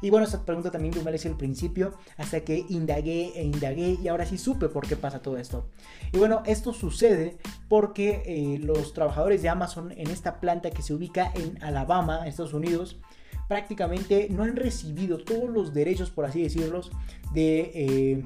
Y 0.00 0.10
bueno, 0.10 0.26
esa 0.26 0.44
pregunta 0.44 0.70
también 0.70 0.94
yo 0.94 1.02
me 1.02 1.10
la 1.10 1.18
al 1.18 1.36
principio, 1.36 1.94
hasta 2.16 2.40
que 2.40 2.64
indagué 2.68 3.32
e 3.34 3.42
indagué 3.42 3.98
y 4.00 4.06
ahora 4.06 4.24
sí 4.26 4.38
supe 4.38 4.68
por 4.68 4.86
qué 4.86 4.94
pasa 4.94 5.20
todo 5.20 5.38
esto. 5.38 5.66
Y 6.12 6.18
bueno, 6.18 6.42
esto 6.46 6.72
sucede 6.72 7.36
porque 7.68 8.22
eh, 8.24 8.58
los 8.60 8.92
trabajadores 8.92 9.42
de 9.42 9.48
Amazon 9.48 9.90
en 9.90 10.08
esta 10.08 10.38
planta 10.38 10.70
que 10.70 10.82
se 10.82 10.94
ubica 10.94 11.32
en 11.34 11.62
Alabama, 11.64 12.28
Estados 12.28 12.54
Unidos, 12.54 13.00
prácticamente 13.48 14.28
no 14.30 14.42
han 14.42 14.56
recibido 14.56 15.18
todos 15.18 15.48
los 15.48 15.72
derechos, 15.74 16.10
por 16.10 16.24
así 16.24 16.42
decirlos, 16.42 16.90
de... 17.32 17.70
Eh, 17.74 18.24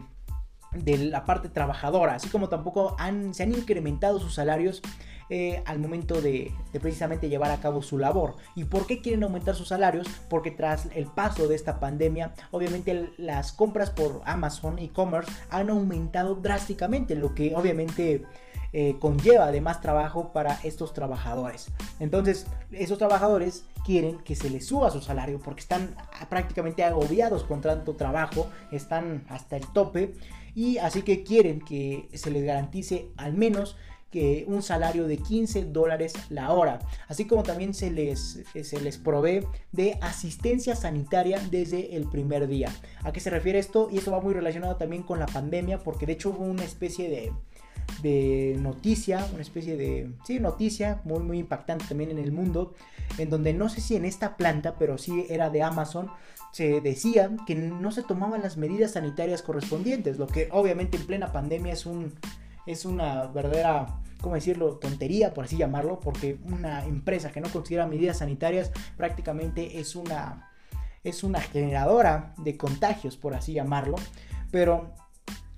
de 0.72 0.96
la 0.96 1.26
parte 1.26 1.50
trabajadora, 1.50 2.14
así 2.14 2.30
como 2.30 2.48
tampoco 2.48 2.96
han, 2.98 3.34
se 3.34 3.42
han 3.42 3.52
incrementado 3.52 4.18
sus 4.18 4.32
salarios 4.32 4.80
eh, 5.34 5.62
al 5.64 5.78
momento 5.78 6.20
de, 6.20 6.52
precisamente 6.72 7.30
llevar 7.30 7.50
a 7.52 7.60
cabo 7.60 7.80
su 7.80 7.96
labor. 7.96 8.36
¿Y 8.54 8.64
por 8.64 8.86
qué 8.86 9.00
quieren 9.00 9.22
aumentar 9.22 9.54
sus 9.54 9.68
salarios? 9.68 10.06
Porque 10.28 10.50
tras 10.50 10.88
el 10.94 11.06
paso 11.06 11.48
de 11.48 11.54
esta 11.54 11.80
pandemia, 11.80 12.34
obviamente 12.50 13.12
las 13.16 13.52
compras 13.52 13.88
por 13.88 14.20
Amazon 14.26 14.78
e-commerce 14.78 15.32
han 15.48 15.70
aumentado 15.70 16.34
drásticamente, 16.34 17.14
lo 17.14 17.34
que 17.34 17.54
obviamente 17.54 18.24
eh, 18.72 18.96
conlleva 18.98 19.46
además 19.46 19.80
trabajo 19.80 20.32
para 20.32 20.58
estos 20.62 20.94
trabajadores. 20.94 21.66
Entonces, 22.00 22.46
esos 22.70 22.98
trabajadores 22.98 23.64
quieren 23.84 24.18
que 24.20 24.34
se 24.34 24.50
les 24.50 24.66
suba 24.66 24.90
su 24.90 25.00
salario 25.00 25.40
porque 25.40 25.60
están 25.60 25.94
prácticamente 26.28 26.84
agobiados 26.84 27.44
con 27.44 27.60
tanto 27.60 27.94
trabajo, 27.94 28.48
están 28.70 29.24
hasta 29.28 29.56
el 29.56 29.66
tope 29.68 30.14
y 30.54 30.78
así 30.78 31.02
que 31.02 31.22
quieren 31.22 31.60
que 31.60 32.08
se 32.14 32.30
les 32.30 32.44
garantice 32.44 33.08
al 33.16 33.34
menos 33.34 33.76
que 34.12 34.44
un 34.46 34.62
salario 34.62 35.08
de 35.08 35.16
15 35.16 35.64
dólares 35.64 36.12
la 36.28 36.52
hora, 36.52 36.80
así 37.08 37.24
como 37.24 37.42
también 37.42 37.72
se 37.72 37.90
les, 37.90 38.44
se 38.62 38.80
les 38.80 38.98
provee 38.98 39.46
de 39.72 39.98
asistencia 40.02 40.76
sanitaria 40.76 41.40
desde 41.50 41.96
el 41.96 42.08
primer 42.08 42.46
día. 42.46 42.70
¿A 43.02 43.12
qué 43.12 43.20
se 43.20 43.30
refiere 43.30 43.58
esto? 43.58 43.88
Y 43.90 43.96
esto 43.96 44.12
va 44.12 44.20
muy 44.20 44.34
relacionado 44.34 44.76
también 44.76 45.02
con 45.02 45.18
la 45.18 45.26
pandemia, 45.26 45.78
porque 45.78 46.04
de 46.04 46.12
hecho 46.12 46.28
hubo 46.28 46.44
una 46.44 46.62
especie 46.62 47.08
de, 47.08 47.32
de 48.02 48.56
noticia, 48.58 49.26
una 49.32 49.42
especie 49.42 49.76
de, 49.76 50.10
sí, 50.24 50.40
noticia 50.40 51.00
muy, 51.04 51.20
muy 51.20 51.38
impactante 51.38 51.84
también 51.86 52.10
en 52.10 52.18
el 52.18 52.32
mundo, 52.32 52.74
en 53.18 53.30
donde 53.30 53.52
no 53.52 53.68
sé 53.68 53.80
si 53.80 53.96
en 53.96 54.04
esta 54.04 54.36
planta, 54.36 54.76
pero 54.78 54.98
sí 54.98 55.26
era 55.28 55.50
de 55.50 55.62
Amazon, 55.62 56.10
se 56.52 56.80
decía 56.80 57.30
que 57.46 57.54
no 57.54 57.92
se 57.92 58.02
tomaban 58.02 58.42
las 58.42 58.56
medidas 58.56 58.92
sanitarias 58.92 59.42
correspondientes, 59.42 60.18
lo 60.18 60.26
que 60.26 60.48
obviamente 60.52 60.96
en 60.96 61.06
plena 61.06 61.32
pandemia 61.32 61.72
es, 61.72 61.86
un, 61.86 62.12
es 62.66 62.84
una 62.84 63.26
verdadera, 63.26 64.00
¿cómo 64.20 64.34
decirlo?, 64.34 64.76
tontería, 64.76 65.32
por 65.32 65.44
así 65.44 65.56
llamarlo, 65.56 66.00
porque 66.00 66.38
una 66.44 66.84
empresa 66.84 67.30
que 67.30 67.40
no 67.40 67.48
considera 67.48 67.86
medidas 67.86 68.18
sanitarias 68.18 68.70
prácticamente 68.96 69.80
es 69.80 69.96
una, 69.96 70.50
es 71.04 71.24
una 71.24 71.40
generadora 71.40 72.34
de 72.36 72.56
contagios, 72.56 73.16
por 73.16 73.34
así 73.34 73.54
llamarlo, 73.54 73.96
pero 74.50 74.92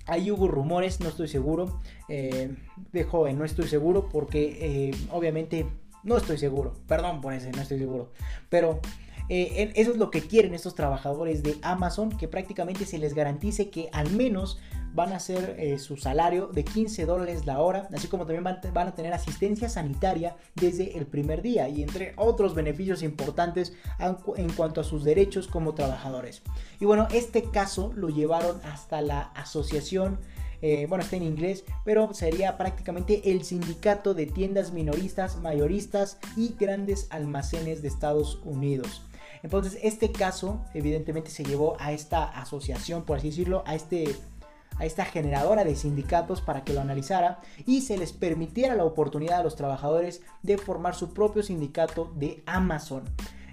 Ahí 0.07 0.31
hubo 0.31 0.47
rumores, 0.47 0.99
no 0.99 1.09
estoy 1.09 1.27
seguro. 1.27 1.79
Eh, 2.09 2.55
de 2.91 3.03
joven, 3.03 3.37
no 3.37 3.45
estoy 3.45 3.67
seguro 3.67 4.09
porque 4.09 4.57
eh, 4.89 4.95
obviamente 5.11 5.65
no 6.03 6.17
estoy 6.17 6.37
seguro. 6.37 6.73
Perdón 6.87 7.21
por 7.21 7.33
ese, 7.33 7.51
no 7.51 7.61
estoy 7.61 7.79
seguro. 7.79 8.11
Pero 8.49 8.79
eh, 9.29 9.73
eso 9.75 9.91
es 9.91 9.97
lo 9.97 10.11
que 10.11 10.21
quieren 10.21 10.53
estos 10.53 10.75
trabajadores 10.75 11.41
de 11.41 11.57
Amazon, 11.61 12.09
que 12.09 12.27
prácticamente 12.27 12.85
se 12.85 12.99
les 12.99 13.13
garantice 13.13 13.69
que 13.69 13.89
al 13.91 14.11
menos 14.11 14.59
van 14.95 15.13
a 15.13 15.17
hacer 15.17 15.55
eh, 15.59 15.77
su 15.77 15.97
salario 15.97 16.47
de 16.47 16.63
15 16.63 17.05
dólares 17.05 17.45
la 17.45 17.59
hora, 17.59 17.87
así 17.93 18.07
como 18.07 18.25
también 18.25 18.43
van, 18.43 18.87
a 18.87 18.95
tener 18.95 19.13
asistencia 19.13 19.69
sanitaria 19.69 20.35
desde 20.55 20.97
el 20.97 21.05
primer 21.05 21.41
día 21.41 21.67
y 21.69 21.83
entre 21.83 22.13
otros 22.15 22.55
beneficios 22.55 23.03
importantes 23.03 23.73
en 23.99 24.49
cuanto 24.53 24.81
a 24.81 24.83
sus 24.83 25.03
derechos 25.03 25.47
como 25.47 25.75
trabajadores. 25.75 26.41
Y 26.79 26.85
bueno, 26.85 27.07
este 27.11 27.43
caso 27.43 27.91
lo 27.95 28.09
llevaron 28.09 28.59
hasta 28.63 29.01
la 29.01 29.21
asociación 29.21 30.19
eh, 30.61 30.87
bueno, 30.87 31.03
está 31.03 31.17
en 31.17 31.23
inglés, 31.23 31.63
pero 31.83 32.13
sería 32.13 32.57
prácticamente 32.57 33.31
el 33.31 33.43
sindicato 33.43 34.13
de 34.13 34.25
tiendas 34.25 34.71
minoristas, 34.71 35.37
mayoristas 35.37 36.17
y 36.35 36.55
grandes 36.59 37.07
almacenes 37.11 37.81
de 37.81 37.87
Estados 37.87 38.39
Unidos. 38.43 39.03
Entonces, 39.43 39.77
este 39.83 40.11
caso 40.11 40.65
evidentemente 40.73 41.29
se 41.29 41.43
llevó 41.43 41.77
a 41.79 41.91
esta 41.91 42.23
asociación, 42.23 43.03
por 43.03 43.17
así 43.17 43.29
decirlo, 43.29 43.63
a 43.67 43.75
este 43.75 44.15
a 44.77 44.85
esta 44.85 45.05
generadora 45.05 45.63
de 45.63 45.75
sindicatos 45.75 46.41
para 46.41 46.63
que 46.63 46.73
lo 46.73 46.81
analizara 46.81 47.39
y 47.65 47.81
se 47.81 47.97
les 47.97 48.13
permitiera 48.13 48.75
la 48.75 48.85
oportunidad 48.85 49.39
a 49.39 49.43
los 49.43 49.55
trabajadores 49.55 50.21
de 50.43 50.57
formar 50.57 50.95
su 50.95 51.13
propio 51.13 51.43
sindicato 51.43 52.11
de 52.15 52.43
Amazon. 52.45 53.03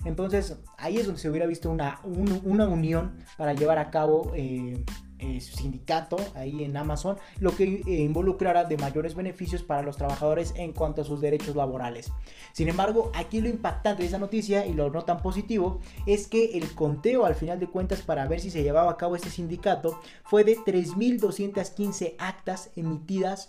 Entonces 0.05 0.59
ahí 0.79 0.99
es 0.99 1.07
donde 1.07 1.21
se 1.21 1.31
hubiera 1.31 1.47
visto 1.47 1.71
una, 1.71 2.01
una 2.05 2.67
unión 2.67 3.17
para 3.37 3.55
llevar 3.55 3.79
a 3.79 3.91
cabo 3.91 4.33
eh, 4.35 4.85
eh, 5.23 5.41
sindicato 5.41 6.17
ahí 6.35 6.65
en 6.65 6.77
Amazon, 6.77 7.17
lo 7.39 7.55
que 7.55 7.83
eh, 7.87 8.03
involucrará 8.03 8.65
de 8.65 8.77
mayores 8.77 9.15
beneficios 9.15 9.63
para 9.63 9.83
los 9.83 9.97
trabajadores 9.97 10.53
en 10.57 10.73
cuanto 10.73 11.03
a 11.03 11.05
sus 11.05 11.21
derechos 11.21 11.55
laborales. 11.55 12.13
Sin 12.53 12.69
embargo, 12.69 13.13
aquí 13.15 13.41
lo 13.41 13.49
impactante 13.49 14.03
de 14.03 14.09
esa 14.09 14.19
noticia 14.19 14.67
y 14.67 14.75
lo 14.75 14.91
no 14.91 15.03
tan 15.03 15.23
positivo 15.23 15.81
es 16.07 16.27
que 16.27 16.59
el 16.59 16.75
conteo 16.75 17.25
al 17.25 17.37
final 17.37 17.61
de 17.61 17.69
cuentas 17.69 18.03
para 18.03 18.27
ver 18.27 18.41
si 18.41 18.51
se 18.51 18.63
llevaba 18.63 18.91
a 18.91 18.97
cabo 18.97 19.17
este 19.17 19.31
sindicato 19.31 20.01
fue 20.25 20.45
de 20.45 20.57
3.215 20.57 22.17
actas 22.19 22.71
emitidas 22.77 23.49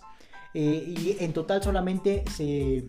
eh, 0.54 0.84
y 0.86 1.16
en 1.18 1.32
total 1.32 1.62
solamente 1.62 2.22
se 2.30 2.88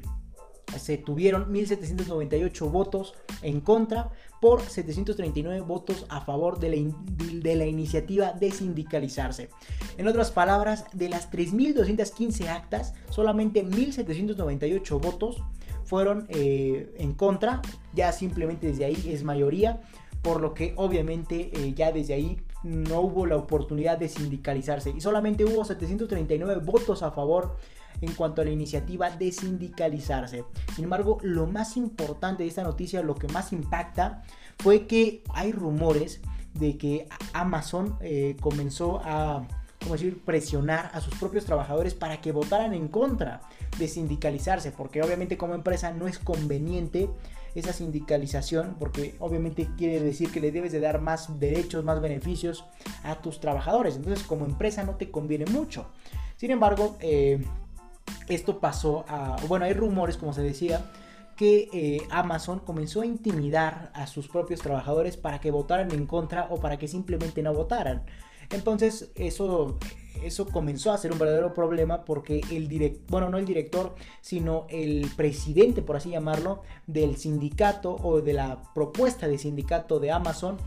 se 0.80 0.98
tuvieron 0.98 1.52
1.798 1.54 2.72
votos 2.72 3.16
en 3.42 3.62
contra 3.62 4.12
por 4.42 4.62
739 4.62 5.62
votos 5.62 6.06
a 6.10 6.22
favor 6.22 6.60
de 6.60 6.70
la, 6.70 6.94
de 7.42 7.56
la, 7.56 7.66
iniciativa 7.66 8.32
de 8.34 8.52
sindicalizarse. 8.52 9.50
En 9.98 10.08
otras 10.08 10.32
palabras, 10.32 10.86
de 10.94 11.10
las 11.10 11.32
3.215 11.32 12.48
actas, 12.48 12.94
solamente 13.10 13.66
1.798 13.66 15.02
votos 15.02 15.42
fueron 15.84 16.26
eh, 16.30 16.94
en 16.98 17.14
contra, 17.14 17.62
ya 17.94 18.12
simplemente 18.12 18.68
desde 18.68 18.86
ahí 18.86 19.10
es 19.12 19.24
mayoría, 19.24 19.82
por 20.22 20.42
lo 20.42 20.54
que 20.54 20.74
obviamente 20.78 21.52
eh, 21.54 21.74
ya 21.76 21.92
desde 21.92 22.16
ahí 22.16 22.42
no 22.64 23.02
hubo 23.02 23.28
la 23.28 23.38
oportunidad 23.38 24.00
de 24.00 24.10
sindicalizarse 24.10 24.90
y 24.90 25.00
solamente 25.00 25.46
hubo 25.46 25.64
739 25.64 26.62
votos 26.66 27.04
a 27.04 27.12
favor 27.12 27.58
en 28.02 28.14
cuanto 28.14 28.42
a 28.42 28.46
la 28.46 28.52
iniciativa 28.52 29.10
de 29.10 29.32
sindicalizarse. 29.32 30.44
Sin 30.76 30.86
embargo, 30.86 31.18
lo 31.22 31.48
más 31.48 31.78
importante 31.78 32.44
de 32.44 32.50
esta 32.50 32.64
noticia, 32.64 33.02
lo 33.02 33.16
que 33.16 33.28
más 33.28 33.54
impacta, 33.54 34.24
fue 34.60 34.88
que 34.88 35.24
hay 35.34 35.52
rumores 35.52 36.22
de 36.54 36.78
que 36.78 37.08
Amazon 37.34 37.98
eh, 38.02 38.36
comenzó 38.40 39.02
a 39.04 39.46
decir, 39.92 40.24
presionar 40.24 40.90
a 40.94 41.02
sus 41.02 41.14
propios 41.16 41.46
trabajadores 41.46 41.94
para 41.94 42.22
que 42.22 42.32
votaran 42.32 42.74
en 42.74 42.88
contra 42.88 43.42
de 43.78 43.88
sindicalizarse, 43.88 44.72
porque 44.72 45.04
obviamente 45.04 45.38
como 45.38 45.54
empresa 45.54 45.92
no 45.92 46.08
es 46.08 46.18
conveniente 46.18 47.10
esa 47.54 47.72
sindicalización, 47.72 48.76
porque 48.80 49.16
obviamente 49.20 49.70
quiere 49.78 50.02
decir 50.02 50.32
que 50.32 50.42
le 50.42 50.52
debes 50.52 50.72
de 50.72 50.80
dar 50.80 51.02
más 51.02 51.40
derechos, 51.40 51.84
más 51.84 52.02
beneficios 52.02 52.66
a 53.04 53.16
tus 53.16 53.40
trabajadores, 53.40 53.96
entonces 53.96 54.26
como 54.26 54.46
empresa 54.46 54.84
no 54.84 54.96
te 54.96 55.12
conviene 55.12 55.46
mucho. 55.46 55.88
Sin 56.36 56.52
embargo, 56.52 56.98
eh, 57.00 57.44
esto 58.28 58.60
pasó 58.60 59.06
a, 59.08 59.38
bueno, 59.48 59.66
hay 59.66 59.74
rumores, 59.74 60.18
como 60.18 60.34
se 60.34 60.42
decía, 60.42 60.82
que 61.36 61.70
eh, 61.74 62.02
Amazon 62.10 62.60
comenzó 62.60 63.02
a 63.02 63.06
intimidar 63.06 63.92
a 63.94 64.08
sus 64.08 64.28
propios 64.28 64.62
trabajadores 64.62 65.18
para 65.18 65.40
que 65.40 65.52
votaran 65.52 65.92
en 65.92 66.06
contra 66.06 66.48
o 66.50 66.60
para 66.60 66.78
que 66.78 66.88
simplemente 66.88 67.42
no 67.42 67.54
votaran. 67.54 68.04
Entonces 68.52 69.12
eso, 69.16 69.78
eso 70.24 70.46
comenzó 70.48 70.92
a 70.92 70.98
ser 70.98 71.12
un 71.12 71.20
verdadero 71.20 71.54
problema 71.54 72.06
porque 72.06 72.42
el 72.52 72.68
director, 72.68 73.04
bueno, 73.10 73.30
no 73.30 73.38
el 73.38 73.46
director, 73.46 73.96
sino 74.22 74.66
el 74.70 75.10
presidente, 75.16 75.82
por 75.82 75.96
así 75.96 76.12
llamarlo, 76.12 76.62
del 76.88 77.18
sindicato 77.18 77.96
o 77.96 78.22
de 78.22 78.34
la 78.34 78.62
propuesta 78.74 79.28
de 79.28 79.38
sindicato 79.38 80.00
de 80.00 80.12
Amazon, 80.12 80.58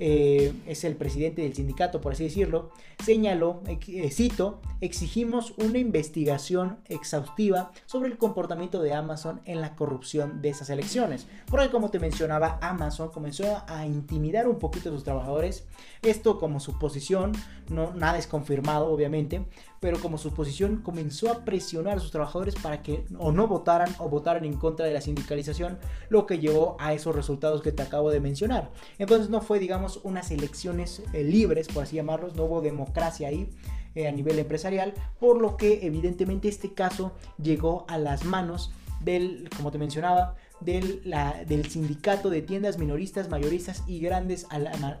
eh, 0.00 0.52
es 0.66 0.84
el 0.84 0.96
presidente 0.96 1.42
del 1.42 1.54
sindicato, 1.54 2.00
por 2.00 2.12
así 2.12 2.24
decirlo, 2.24 2.70
señaló, 3.04 3.62
eh, 3.66 4.10
cito, 4.10 4.60
exigimos 4.80 5.54
una 5.58 5.78
investigación 5.78 6.78
exhaustiva 6.86 7.72
sobre 7.86 8.10
el 8.10 8.18
comportamiento 8.18 8.80
de 8.80 8.94
Amazon 8.94 9.40
en 9.44 9.60
la 9.60 9.74
corrupción 9.74 10.40
de 10.40 10.50
esas 10.50 10.70
elecciones. 10.70 11.26
Porque 11.50 11.70
como 11.70 11.90
te 11.90 11.98
mencionaba, 11.98 12.58
Amazon 12.62 13.10
comenzó 13.10 13.62
a 13.66 13.86
intimidar 13.86 14.48
un 14.48 14.58
poquito 14.58 14.88
a 14.88 14.92
sus 14.92 15.04
trabajadores. 15.04 15.66
Esto 16.02 16.38
como 16.38 16.60
suposición, 16.60 17.32
no, 17.68 17.92
nada 17.94 18.18
es 18.18 18.26
confirmado 18.26 18.86
obviamente, 18.86 19.44
pero 19.80 20.00
como 20.00 20.18
suposición 20.18 20.82
comenzó 20.82 21.30
a 21.30 21.44
presionar 21.44 21.98
a 21.98 22.00
sus 22.00 22.10
trabajadores 22.10 22.54
para 22.56 22.82
que 22.82 23.04
o 23.18 23.32
no 23.32 23.46
votaran 23.46 23.94
o 23.98 24.08
votaran 24.08 24.44
en 24.44 24.54
contra 24.54 24.86
de 24.86 24.92
la 24.92 25.00
sindicalización, 25.00 25.78
lo 26.08 26.26
que 26.26 26.38
llevó 26.38 26.76
a 26.80 26.94
esos 26.94 27.14
resultados 27.14 27.62
que 27.62 27.72
te 27.72 27.82
acabo 27.82 28.10
de 28.10 28.20
mencionar. 28.20 28.70
Entonces 28.98 29.30
no 29.30 29.40
fue, 29.40 29.58
digamos, 29.58 30.00
unas 30.04 30.30
elecciones 30.30 31.02
eh, 31.12 31.22
libres, 31.22 31.68
por 31.68 31.84
así 31.84 31.96
llamarlos, 31.96 32.34
no 32.34 32.44
hubo 32.44 32.60
democracia 32.60 33.28
ahí 33.28 33.48
eh, 33.94 34.08
a 34.08 34.12
nivel 34.12 34.38
empresarial, 34.38 34.94
por 35.18 35.40
lo 35.40 35.56
que 35.56 35.86
evidentemente 35.86 36.48
este 36.48 36.74
caso 36.74 37.12
llegó 37.42 37.84
a 37.88 37.98
las 37.98 38.24
manos 38.24 38.72
del, 39.00 39.48
como 39.56 39.70
te 39.70 39.78
mencionaba, 39.78 40.36
del, 40.60 41.02
del, 41.46 41.70
sindicato 41.70 42.30
de 42.30 42.42
tiendas 42.42 42.78
minoristas, 42.78 43.28
mayoristas 43.28 43.84
y 43.86 44.00
grandes 44.00 44.46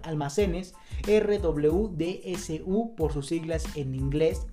almacenes, 0.02 0.74
RWDSU 1.04 2.94
por 2.96 3.12
sus 3.12 3.26
siglas 3.26 3.64
en 3.76 3.94
inglés, 3.94 4.46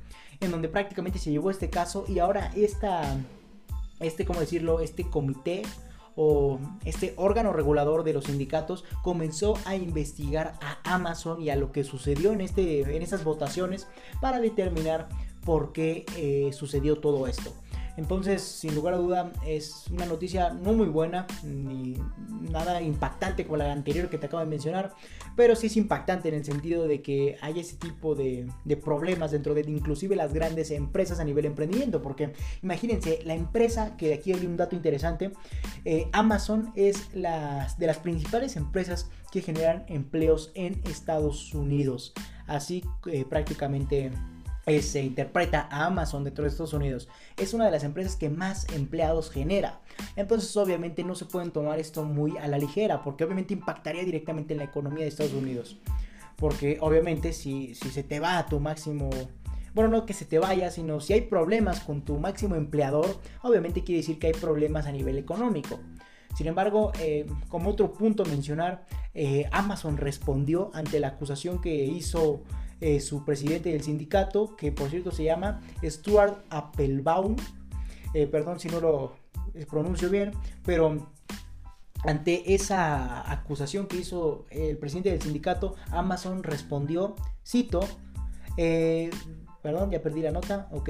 en 0.46 0.52
donde 0.52 0.70
prácticamente 0.70 1.20
se 1.20 1.32
llevó 1.32 1.50
este 1.50 1.70
caso 1.70 2.06
y 2.08 2.20
ahora 2.20 2.52
esta, 2.56 3.18
este, 4.00 4.26
¿cómo 4.26 4.40
decirlo? 4.40 4.80
Este 4.80 5.10
comité 5.10 5.64
o 6.16 6.60
este 6.86 7.14
órgano 7.18 7.52
regulador 7.52 8.04
de 8.04 8.14
los 8.14 8.26
sindicatos 8.26 8.86
comenzó 9.02 9.58
a 9.66 9.76
investigar 9.76 10.58
a 10.62 10.96
Amazon 10.96 11.42
y 11.42 11.50
a 11.50 11.56
lo 11.56 11.72
que 11.72 11.84
sucedió 11.84 12.32
en, 12.32 12.42
este, 12.42 12.96
en 12.96 13.02
estas 13.02 13.24
votaciones 13.24 13.88
para 14.22 14.40
determinar 14.40 15.10
por 15.44 15.74
qué 15.74 16.06
eh, 16.16 16.52
sucedió 16.54 16.98
todo 16.98 17.28
esto. 17.28 17.54
Entonces, 17.98 18.42
sin 18.42 18.76
lugar 18.76 18.94
a 18.94 18.98
duda, 18.98 19.32
es 19.46 19.86
una 19.90 20.06
noticia 20.06 20.50
no 20.50 20.74
muy 20.74 20.88
buena, 20.88 21.26
ni 21.44 21.98
nada 22.52 22.82
impactante 22.82 23.46
como 23.46 23.58
la 23.58 23.72
anterior 23.72 24.10
que 24.10 24.18
te 24.18 24.26
acabo 24.26 24.44
de 24.44 24.50
mencionar, 24.50 24.94
pero 25.36 25.56
sí 25.56 25.68
es 25.68 25.78
impactante 25.78 26.30
en 26.30 26.36
el 26.36 26.46
sentido 26.46 26.88
de 26.88 27.02
que 27.02 27.38
hay 27.42 27.60
ese 27.60 27.78
tipo 27.78 28.16
de, 28.16 28.48
problemas 28.84 29.32
dentro 29.32 29.54
de 29.54 29.62
inclusive 29.62 30.16
las 30.16 30.34
grandes 30.34 30.72
empresas 30.72 31.20
a 31.20 31.24
nivel 31.24 31.46
emprendimiento, 31.46 32.02
porque 32.02 32.34
imagínense, 32.62 33.20
la 33.24 33.34
empresa, 33.34 33.96
que 33.98 34.14
aquí 34.14 34.34
hay 34.34 34.46
un 34.46 34.58
dato 34.58 34.76
interesante, 34.76 35.32
eh, 35.86 36.08
Amazon 36.12 36.72
es 36.76 37.14
las, 37.16 37.80
de 37.80 37.88
las 37.88 38.00
principales 38.00 38.58
empresas 38.58 39.10
que 39.32 39.42
generan 39.42 39.86
empleos 39.88 40.52
en 40.56 40.82
Estados 40.86 41.54
Unidos, 41.54 42.14
así 42.48 42.84
eh, 43.08 43.26
prácticamente 43.28 44.12
se 44.82 45.04
interpreta 45.04 45.68
a 45.72 45.86
Amazon 45.86 46.24
dentro 46.24 46.44
de 46.44 46.50
Estados 46.50 46.74
Unidos. 46.74 47.08
Es 47.38 47.54
una 47.54 47.66
de 47.66 47.72
las 47.72 47.84
empresas 47.84 48.16
que 48.16 48.30
más 48.30 48.68
empleados 48.74 49.30
genera. 49.30 49.80
Entonces 50.16 50.56
obviamente 50.58 51.04
no 51.04 51.16
se 51.16 51.26
pueden 51.26 51.52
tomar 51.52 51.80
esto 51.80 52.04
muy 52.04 52.38
a 52.38 52.48
la 52.48 52.58
ligera 52.58 53.04
porque 53.04 53.24
obviamente 53.24 53.54
impactaría 53.54 54.04
directamente 54.04 54.54
en 54.54 54.60
la 54.60 54.66
economía 54.66 55.04
de 55.04 55.10
Estados 55.10 55.34
Unidos. 55.34 55.78
Porque 56.36 56.78
obviamente 56.82 57.32
si, 57.32 57.76
si 57.76 57.90
se 57.90 58.04
te 58.04 58.20
va 58.20 58.38
a 58.38 58.46
tu 58.48 58.60
máximo... 58.60 59.10
Bueno, 59.74 59.90
no 59.90 60.06
que 60.06 60.14
se 60.14 60.26
te 60.26 60.40
vaya, 60.40 60.72
sino 60.72 61.02
si 61.02 61.14
hay 61.14 61.22
problemas 61.22 61.82
con 61.82 62.02
tu 62.02 62.18
máximo 62.18 62.56
empleador, 62.56 63.20
obviamente 63.42 63.84
quiere 63.84 64.00
decir 64.00 64.20
que 64.20 64.28
hay 64.28 64.34
problemas 64.34 64.86
a 64.86 64.92
nivel 64.94 65.18
económico. 65.18 65.80
Sin 66.36 66.48
embargo, 66.48 66.92
eh, 67.00 67.26
como 67.50 67.70
otro 67.70 67.94
punto 67.94 68.24
a 68.24 68.26
mencionar, 68.26 68.86
eh, 69.14 69.48
Amazon 69.52 69.98
respondió 69.98 70.70
ante 70.74 71.00
la 71.00 71.10
acusación 71.10 71.62
que 71.62 71.86
hizo 71.86 72.44
eh, 72.82 73.00
su 73.00 73.24
presidente 73.24 73.72
del 73.72 73.84
sindicato, 73.84 74.56
que 74.56 74.72
por 74.72 74.90
cierto 74.90 75.12
se 75.12 75.24
llama 75.24 75.62
Stuart 75.84 76.44
Applebaum. 76.50 77.36
Eh, 78.14 78.28
perdón 78.28 78.60
si 78.60 78.70
no 78.70 78.80
lo 78.80 79.16
pronuncio 79.70 80.10
bien, 80.10 80.32
pero 80.64 81.12
ante 82.04 82.54
esa 82.54 83.32
acusación 83.32 83.88
que 83.88 83.98
hizo 83.98 84.46
el 84.52 84.78
presidente 84.78 85.10
del 85.10 85.22
sindicato, 85.22 85.76
Amazon 85.92 86.44
respondió, 86.44 87.16
cito, 87.46 87.82
eh, 88.58 89.10
perdón, 89.62 89.92
ya 89.92 90.02
perdí 90.02 90.22
la 90.22 90.32
nota, 90.32 90.70
ok, 90.72 90.90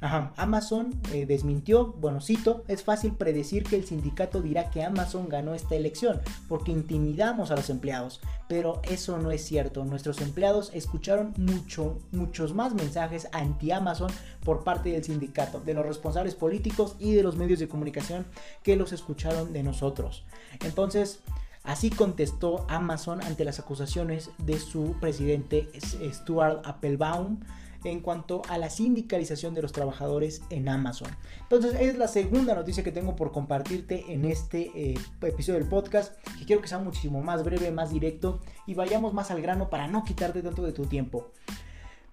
Amazon 0.00 1.00
eh, 1.12 1.24
desmintió, 1.24 1.94
bueno, 1.94 2.20
cito, 2.20 2.64
es 2.68 2.82
fácil 2.84 3.12
predecir 3.12 3.64
que 3.64 3.76
el 3.76 3.86
sindicato 3.86 4.42
dirá 4.42 4.70
que 4.70 4.84
Amazon 4.84 5.28
ganó 5.28 5.54
esta 5.54 5.74
elección 5.74 6.20
porque 6.48 6.70
intimidamos 6.70 7.50
a 7.50 7.56
los 7.56 7.70
empleados, 7.70 8.20
pero 8.46 8.82
eso 8.84 9.16
no 9.18 9.30
es 9.30 9.42
cierto. 9.44 9.84
Nuestros 9.84 10.20
empleados 10.20 10.70
escucharon 10.74 11.32
mucho, 11.38 11.98
muchos 12.12 12.54
más 12.54 12.74
mensajes 12.74 13.28
anti-Amazon 13.32 14.10
por 14.44 14.64
parte 14.64 14.90
del 14.90 15.02
sindicato, 15.02 15.60
de 15.60 15.74
los 15.74 15.86
responsables 15.86 16.34
políticos 16.34 16.96
y 16.98 17.14
de 17.14 17.22
los 17.22 17.36
medios 17.36 17.58
de 17.58 17.68
comunicación 17.68 18.26
que 18.62 18.76
los 18.76 18.92
escucharon 18.92 19.52
de 19.52 19.62
nosotros. 19.62 20.24
Entonces, 20.62 21.20
Así 21.66 21.90
contestó 21.90 22.64
Amazon 22.68 23.20
ante 23.22 23.44
las 23.44 23.58
acusaciones 23.58 24.30
de 24.38 24.60
su 24.60 24.94
presidente 25.00 25.68
Stuart 26.12 26.64
Applebaum 26.64 27.40
en 27.84 28.00
cuanto 28.00 28.42
a 28.48 28.58
la 28.58 28.70
sindicalización 28.70 29.54
de 29.54 29.62
los 29.62 29.72
trabajadores 29.72 30.42
en 30.50 30.68
Amazon. 30.68 31.08
Entonces 31.42 31.74
es 31.80 31.96
la 31.96 32.08
segunda 32.08 32.54
noticia 32.54 32.84
que 32.84 32.92
tengo 32.92 33.16
por 33.16 33.32
compartirte 33.32 34.12
en 34.12 34.24
este 34.24 34.70
eh, 34.74 34.94
episodio 35.22 35.58
del 35.58 35.68
podcast, 35.68 36.14
que 36.38 36.44
quiero 36.44 36.62
que 36.62 36.68
sea 36.68 36.78
muchísimo 36.78 37.22
más 37.22 37.44
breve, 37.44 37.70
más 37.70 37.90
directo 37.90 38.40
y 38.66 38.74
vayamos 38.74 39.12
más 39.12 39.30
al 39.30 39.42
grano 39.42 39.70
para 39.70 39.88
no 39.88 40.04
quitarte 40.04 40.42
tanto 40.42 40.62
de 40.62 40.72
tu 40.72 40.86
tiempo. 40.86 41.30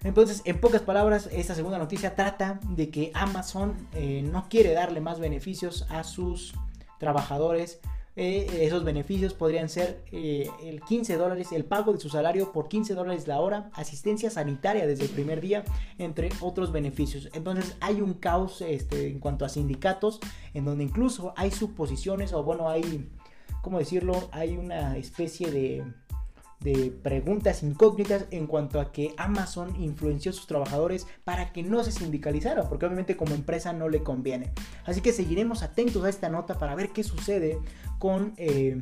Entonces, 0.03 0.41
en 0.45 0.59
pocas 0.59 0.81
palabras, 0.81 1.29
esta 1.31 1.55
segunda 1.55 1.77
noticia 1.77 2.15
trata 2.15 2.59
de 2.69 2.89
que 2.89 3.11
Amazon 3.13 3.87
eh, 3.93 4.21
no 4.21 4.49
quiere 4.49 4.73
darle 4.73 4.99
más 4.99 5.19
beneficios 5.19 5.85
a 5.89 6.03
sus 6.03 6.53
trabajadores 6.99 7.79
eh, 8.15 8.47
esos 8.61 8.83
beneficios 8.83 9.33
podrían 9.33 9.69
ser 9.69 10.03
eh, 10.11 10.47
el 10.61 10.81
15 10.81 11.17
dólares, 11.17 11.51
el 11.51 11.65
pago 11.65 11.93
de 11.93 11.99
su 11.99 12.09
salario 12.09 12.51
por 12.51 12.67
15 12.67 12.93
dólares 12.93 13.27
la 13.27 13.39
hora, 13.39 13.71
asistencia 13.73 14.29
sanitaria 14.29 14.85
desde 14.85 15.05
el 15.05 15.09
primer 15.09 15.41
día, 15.41 15.63
entre 15.97 16.29
otros 16.39 16.71
beneficios. 16.71 17.29
Entonces 17.33 17.75
hay 17.79 18.01
un 18.01 18.13
caos 18.13 18.61
este, 18.61 19.07
en 19.07 19.19
cuanto 19.19 19.45
a 19.45 19.49
sindicatos, 19.49 20.19
en 20.53 20.65
donde 20.65 20.83
incluso 20.83 21.33
hay 21.35 21.49
suposiciones, 21.49 22.33
o 22.33 22.43
bueno, 22.43 22.69
hay, 22.69 23.09
¿cómo 23.63 23.79
decirlo? 23.79 24.29
Hay 24.31 24.57
una 24.57 24.95
especie 24.97 25.49
de 25.49 25.83
de 26.63 26.91
preguntas 27.03 27.63
incógnitas 27.63 28.25
en 28.31 28.47
cuanto 28.47 28.79
a 28.79 28.91
que 28.91 29.13
Amazon 29.17 29.75
influenció 29.81 30.31
a 30.31 30.33
sus 30.33 30.47
trabajadores 30.47 31.07
para 31.23 31.51
que 31.51 31.63
no 31.63 31.83
se 31.83 31.91
sindicalizaran, 31.91 32.67
porque 32.69 32.85
obviamente 32.85 33.17
como 33.17 33.35
empresa 33.35 33.73
no 33.73 33.89
le 33.89 34.03
conviene. 34.03 34.53
Así 34.85 35.01
que 35.01 35.13
seguiremos 35.13 35.63
atentos 35.63 36.03
a 36.03 36.09
esta 36.09 36.29
nota 36.29 36.57
para 36.57 36.75
ver 36.75 36.89
qué 36.89 37.03
sucede 37.03 37.59
con... 37.99 38.33
Eh, 38.37 38.81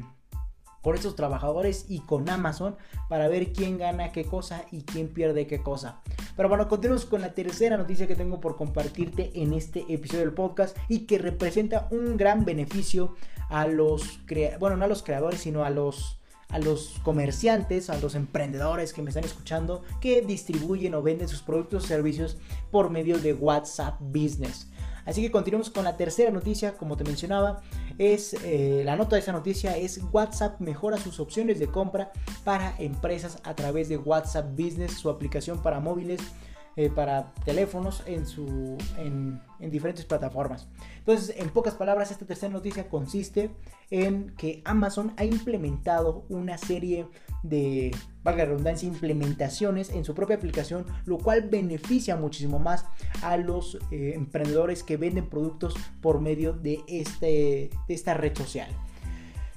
con 0.82 0.96
estos 0.96 1.16
trabajadores 1.16 1.86
y 1.90 2.00
con 2.00 2.28
Amazon 2.28 2.76
para 3.08 3.28
ver 3.28 3.54
quién 3.54 3.78
gana 3.78 4.12
qué 4.12 4.26
cosa 4.26 4.66
y 4.72 4.82
quién 4.82 5.10
pierde 5.10 5.46
qué 5.46 5.62
cosa. 5.62 6.02
Pero 6.36 6.50
bueno, 6.50 6.68
continuamos 6.68 7.06
con 7.06 7.22
la 7.22 7.34
tercera 7.34 7.78
noticia 7.78 8.08
que 8.08 8.16
tengo 8.16 8.42
por 8.42 8.56
compartirte 8.56 9.32
en 9.36 9.54
este 9.54 9.86
episodio 9.94 10.22
del 10.22 10.34
podcast 10.34 10.76
y 10.88 11.06
que 11.06 11.20
representa 11.20 11.88
un 11.92 12.18
gran 12.18 12.46
beneficio 12.46 13.16
a 13.50 13.68
los, 13.68 14.20
bueno, 14.60 14.78
no 14.78 14.86
a 14.86 14.88
los 14.88 15.04
creadores, 15.04 15.42
sino 15.42 15.64
a 15.64 15.70
los 15.70 16.21
a 16.52 16.60
los 16.60 17.00
comerciantes, 17.04 17.90
a 17.90 17.98
los 18.00 18.16
emprendedores 18.16 18.94
que 18.94 19.02
me 19.02 19.10
están 19.10 19.24
escuchando, 19.24 19.84
que 20.00 20.22
distribuyen 20.22 20.94
o 20.96 21.02
venden 21.02 21.28
sus 21.28 21.42
productos 21.42 21.86
o 21.86 21.88
servicios 21.88 22.38
por 22.72 22.90
medio 22.90 23.18
de 23.20 23.34
WhatsApp 23.34 24.00
Business. 24.00 24.68
Así 25.06 25.22
que 25.22 25.32
continuamos 25.32 25.70
con 25.70 25.84
la 25.84 25.98
tercera 25.98 26.32
noticia, 26.32 26.78
como 26.78 26.96
te 26.96 27.04
mencionaba, 27.04 27.62
es 27.98 28.36
eh, 28.44 28.84
la 28.86 28.96
nota 28.96 29.16
de 29.16 29.22
esa 29.22 29.32
noticia 29.32 29.76
es 29.76 30.00
WhatsApp 30.12 30.60
mejora 30.60 30.98
sus 30.98 31.20
opciones 31.20 31.60
de 31.60 31.68
compra 31.68 32.12
para 32.44 32.76
empresas 32.78 33.40
a 33.44 33.56
través 33.56 33.90
de 33.90 33.98
WhatsApp 33.98 34.52
Business, 34.52 34.94
su 34.94 35.10
aplicación 35.10 35.62
para 35.62 35.80
móviles 35.80 36.22
eh, 36.78 36.90
para 36.90 37.34
teléfonos 37.44 38.02
en, 38.06 38.26
su, 38.26 38.78
en, 38.98 39.42
diferentes 39.60 40.06
plataformas. 40.06 40.68
Entonces, 41.00 41.36
en 41.38 41.50
pocas 41.50 41.76
palabras, 41.76 42.12
esta 42.12 42.26
tercera 42.26 42.52
noticia 42.52 42.88
consiste 42.88 43.52
en 43.90 44.34
que 44.38 44.62
Amazon 44.64 45.14
ha 45.18 45.26
implementado 45.26 46.24
una 46.30 46.58
serie 46.58 47.08
de, 47.44 47.94
valga 48.24 48.44
la 48.44 48.52
redundancia, 48.52 48.88
implementaciones 48.88 49.90
en 49.90 50.06
su 50.06 50.16
propia 50.16 50.38
aplicación, 50.38 50.86
lo 51.06 51.18
cual 51.18 51.50
beneficia 51.50 52.16
muchísimo 52.16 52.58
más 52.58 52.86
a 53.22 53.36
los 53.36 53.78
eh, 53.92 54.14
emprendedores 54.16 54.84
que 54.84 54.96
venden 54.96 55.30
productos 55.30 55.76
por 56.02 56.22
medio 56.22 56.54
de, 56.54 56.80
este, 56.88 57.70
de 57.88 57.94
esta 57.94 58.14
red 58.14 58.34
social. 58.38 58.70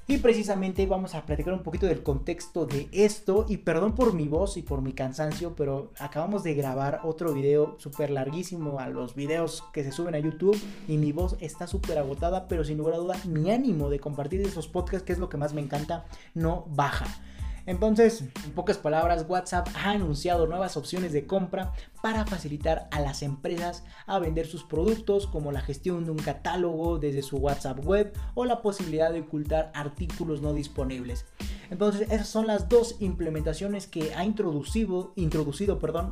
Y 0.06 0.18
precisamente 0.18 0.84
vamos 0.86 1.14
a 1.14 1.24
platicar 1.24 1.54
un 1.54 1.62
poquito 1.62 1.86
del 1.86 2.02
contexto 2.02 2.66
de 2.66 2.88
esto. 2.92 3.46
Y 3.48 3.58
perdón 3.58 3.94
por 3.94 4.12
mi 4.12 4.28
voz 4.28 4.58
y 4.58 4.62
por 4.62 4.82
mi 4.82 4.92
cansancio, 4.92 5.54
pero 5.56 5.92
acabamos 5.98 6.42
de 6.42 6.54
grabar 6.54 7.00
otro 7.04 7.32
video 7.32 7.76
súper 7.78 8.10
larguísimo 8.10 8.80
a 8.80 8.88
los 8.90 9.14
videos 9.14 9.64
que 9.72 9.82
se 9.82 9.92
suben 9.92 10.14
a 10.14 10.18
YouTube. 10.18 10.60
Y 10.88 10.98
mi 10.98 11.12
voz 11.12 11.36
está 11.40 11.66
súper 11.66 11.96
agotada, 11.96 12.48
pero 12.48 12.64
sin 12.64 12.76
lugar 12.76 12.94
a 12.94 12.98
duda 12.98 13.16
mi 13.26 13.50
ánimo 13.50 13.88
de 13.88 13.98
compartir 13.98 14.42
esos 14.42 14.68
podcasts, 14.68 15.06
que 15.06 15.14
es 15.14 15.18
lo 15.18 15.30
que 15.30 15.38
más 15.38 15.54
me 15.54 15.62
encanta, 15.62 16.04
no 16.34 16.66
baja. 16.68 17.06
Entonces, 17.66 18.24
en 18.44 18.52
pocas 18.52 18.78
palabras, 18.78 19.24
WhatsApp 19.28 19.68
ha 19.74 19.90
anunciado 19.90 20.46
nuevas 20.46 20.76
opciones 20.76 21.12
de 21.12 21.26
compra 21.26 21.72
para 22.02 22.26
facilitar 22.26 22.88
a 22.90 23.00
las 23.00 23.22
empresas 23.22 23.84
a 24.06 24.18
vender 24.18 24.46
sus 24.46 24.64
productos, 24.64 25.26
como 25.26 25.52
la 25.52 25.62
gestión 25.62 26.04
de 26.04 26.10
un 26.10 26.18
catálogo 26.18 26.98
desde 26.98 27.22
su 27.22 27.38
WhatsApp 27.38 27.84
web 27.84 28.12
o 28.34 28.44
la 28.44 28.60
posibilidad 28.60 29.12
de 29.12 29.20
ocultar 29.20 29.72
artículos 29.74 30.42
no 30.42 30.52
disponibles. 30.52 31.24
Entonces, 31.70 32.08
esas 32.10 32.28
son 32.28 32.46
las 32.46 32.68
dos 32.68 32.96
implementaciones 33.00 33.86
que 33.86 34.14
ha 34.14 34.24
introducido, 34.24 35.14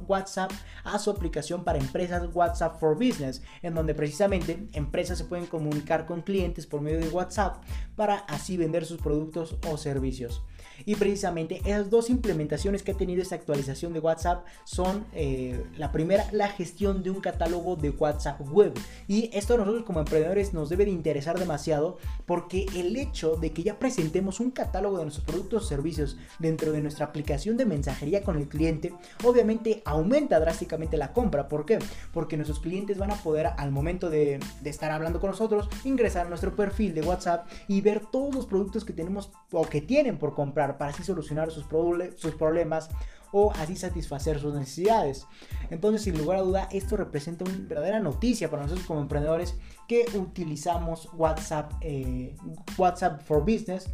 WhatsApp 0.08 0.50
a 0.84 0.98
su 0.98 1.10
aplicación 1.10 1.64
para 1.64 1.78
empresas 1.78 2.34
WhatsApp 2.34 2.80
for 2.80 2.94
Business, 2.94 3.42
en 3.62 3.74
donde 3.74 3.94
precisamente 3.94 4.66
empresas 4.72 5.18
se 5.18 5.24
pueden 5.24 5.46
comunicar 5.46 6.06
con 6.06 6.22
clientes 6.22 6.66
por 6.66 6.80
medio 6.80 7.00
de 7.00 7.08
WhatsApp 7.08 7.62
para 7.96 8.16
así 8.16 8.56
vender 8.56 8.86
sus 8.86 8.98
productos 8.98 9.56
o 9.70 9.76
servicios. 9.76 10.42
Y 10.84 10.96
precisamente 10.96 11.60
esas 11.64 11.90
dos 11.90 12.10
implementaciones 12.10 12.82
que 12.82 12.92
ha 12.92 12.96
tenido 12.96 13.22
esta 13.22 13.34
actualización 13.34 13.92
de 13.92 14.00
WhatsApp 14.00 14.44
son 14.64 15.06
eh, 15.12 15.64
la 15.76 15.92
primera, 15.92 16.26
la 16.32 16.48
gestión 16.48 17.02
de 17.02 17.10
un 17.10 17.20
catálogo 17.20 17.76
de 17.76 17.90
WhatsApp 17.90 18.40
web. 18.50 18.72
Y 19.08 19.30
esto 19.32 19.54
a 19.54 19.58
nosotros 19.58 19.84
como 19.84 20.00
emprendedores 20.00 20.54
nos 20.54 20.68
debe 20.68 20.84
de 20.84 20.90
interesar 20.90 21.38
demasiado 21.38 21.98
porque 22.26 22.66
el 22.76 22.96
hecho 22.96 23.36
de 23.36 23.52
que 23.52 23.62
ya 23.62 23.78
presentemos 23.78 24.40
un 24.40 24.50
catálogo 24.50 24.98
de 24.98 25.04
nuestros 25.04 25.26
productos 25.26 25.64
o 25.64 25.66
servicios 25.66 26.16
dentro 26.38 26.72
de 26.72 26.80
nuestra 26.80 27.06
aplicación 27.06 27.56
de 27.56 27.66
mensajería 27.66 28.22
con 28.22 28.36
el 28.36 28.48
cliente, 28.48 28.94
obviamente 29.24 29.82
aumenta 29.84 30.40
drásticamente 30.40 30.96
la 30.96 31.12
compra. 31.12 31.48
¿Por 31.48 31.66
qué? 31.66 31.78
Porque 32.12 32.36
nuestros 32.36 32.60
clientes 32.60 32.98
van 32.98 33.10
a 33.10 33.16
poder 33.16 33.48
al 33.56 33.70
momento 33.70 34.10
de, 34.10 34.40
de 34.60 34.70
estar 34.70 34.90
hablando 34.90 35.20
con 35.20 35.30
nosotros 35.30 35.68
ingresar 35.84 36.26
a 36.26 36.28
nuestro 36.28 36.54
perfil 36.54 36.94
de 36.94 37.02
WhatsApp 37.02 37.46
y 37.68 37.80
ver 37.80 38.00
todos 38.06 38.34
los 38.34 38.46
productos 38.46 38.84
que 38.84 38.92
tenemos 38.92 39.30
o 39.50 39.62
que 39.64 39.80
tienen 39.80 40.18
por 40.18 40.34
comprar 40.34 40.71
para 40.78 40.90
así 40.90 41.02
solucionar 41.02 41.50
sus, 41.50 41.64
problemas 41.64 42.90
o 43.32 43.52
así 43.52 43.76
satisfacer 43.76 44.38
sus 44.38 44.54
necesidades. 44.54 45.26
Entonces, 45.70 46.02
sin 46.02 46.18
lugar 46.18 46.38
a 46.38 46.42
duda, 46.42 46.68
esto 46.70 46.96
representa 46.96 47.44
una 47.44 47.56
verdadera 47.66 48.00
noticia 48.00 48.50
para 48.50 48.62
nosotros 48.62 48.86
como 48.86 49.00
emprendedores 49.00 49.56
que 49.88 50.04
utilizamos 50.14 51.08
WhatsApp, 51.14 51.72
eh, 51.80 52.34
WhatsApp 52.76 53.22
for 53.22 53.40
Business 53.40 53.88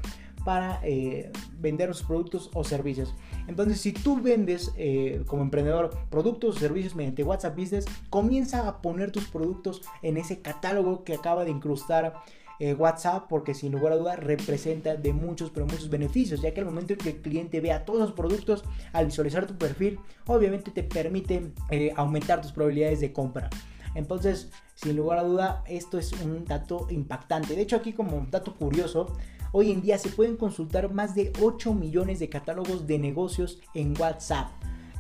para 0.44 0.80
eh, 0.82 1.30
vender 1.58 1.94
sus 1.94 2.06
productos 2.06 2.50
o 2.54 2.64
servicios. 2.64 3.14
Entonces, 3.46 3.80
si 3.80 3.92
tú 3.92 4.20
vendes 4.20 4.72
eh, 4.76 5.22
como 5.26 5.42
emprendedor 5.42 5.90
productos 6.10 6.56
o 6.56 6.58
servicios 6.58 6.94
mediante 6.94 7.22
WhatsApp 7.22 7.54
Business, 7.56 7.84
comienza 8.10 8.66
a 8.66 8.80
poner 8.80 9.10
tus 9.10 9.28
productos 9.28 9.82
en 10.02 10.16
ese 10.16 10.40
catálogo 10.40 11.04
que 11.04 11.14
acaba 11.14 11.44
de 11.44 11.50
incrustar 11.50 12.14
eh, 12.60 12.74
WhatsApp 12.74 13.26
porque 13.28 13.54
sin 13.54 13.72
lugar 13.72 13.92
a 13.92 13.96
dudas 13.96 14.18
representa 14.18 14.96
de 14.96 15.12
muchos 15.12 15.50
pero 15.50 15.66
muchos 15.66 15.90
beneficios 15.90 16.40
ya 16.40 16.52
que 16.52 16.60
al 16.60 16.66
momento 16.66 16.92
en 16.92 16.98
que 16.98 17.10
el 17.10 17.22
cliente 17.22 17.60
vea 17.60 17.84
todos 17.84 18.00
los 18.00 18.12
productos 18.12 18.64
al 18.92 19.06
visualizar 19.06 19.46
tu 19.46 19.56
perfil 19.56 19.98
obviamente 20.26 20.70
te 20.70 20.82
permite 20.82 21.52
eh, 21.70 21.92
aumentar 21.96 22.40
tus 22.40 22.52
probabilidades 22.52 23.00
de 23.00 23.12
compra 23.12 23.50
entonces 23.94 24.50
sin 24.74 24.96
lugar 24.96 25.18
a 25.18 25.24
duda 25.24 25.64
esto 25.66 25.98
es 25.98 26.12
un 26.12 26.44
dato 26.44 26.86
impactante 26.90 27.54
de 27.54 27.62
hecho 27.62 27.76
aquí 27.76 27.92
como 27.92 28.26
dato 28.30 28.54
curioso 28.54 29.16
Hoy 29.50 29.72
en 29.72 29.80
día 29.80 29.96
se 29.96 30.10
pueden 30.10 30.36
consultar 30.36 30.92
más 30.92 31.14
de 31.14 31.32
8 31.40 31.72
millones 31.72 32.18
de 32.18 32.28
catálogos 32.28 32.86
de 32.86 32.98
negocios 32.98 33.60
en 33.72 33.98
WhatsApp. 33.98 34.48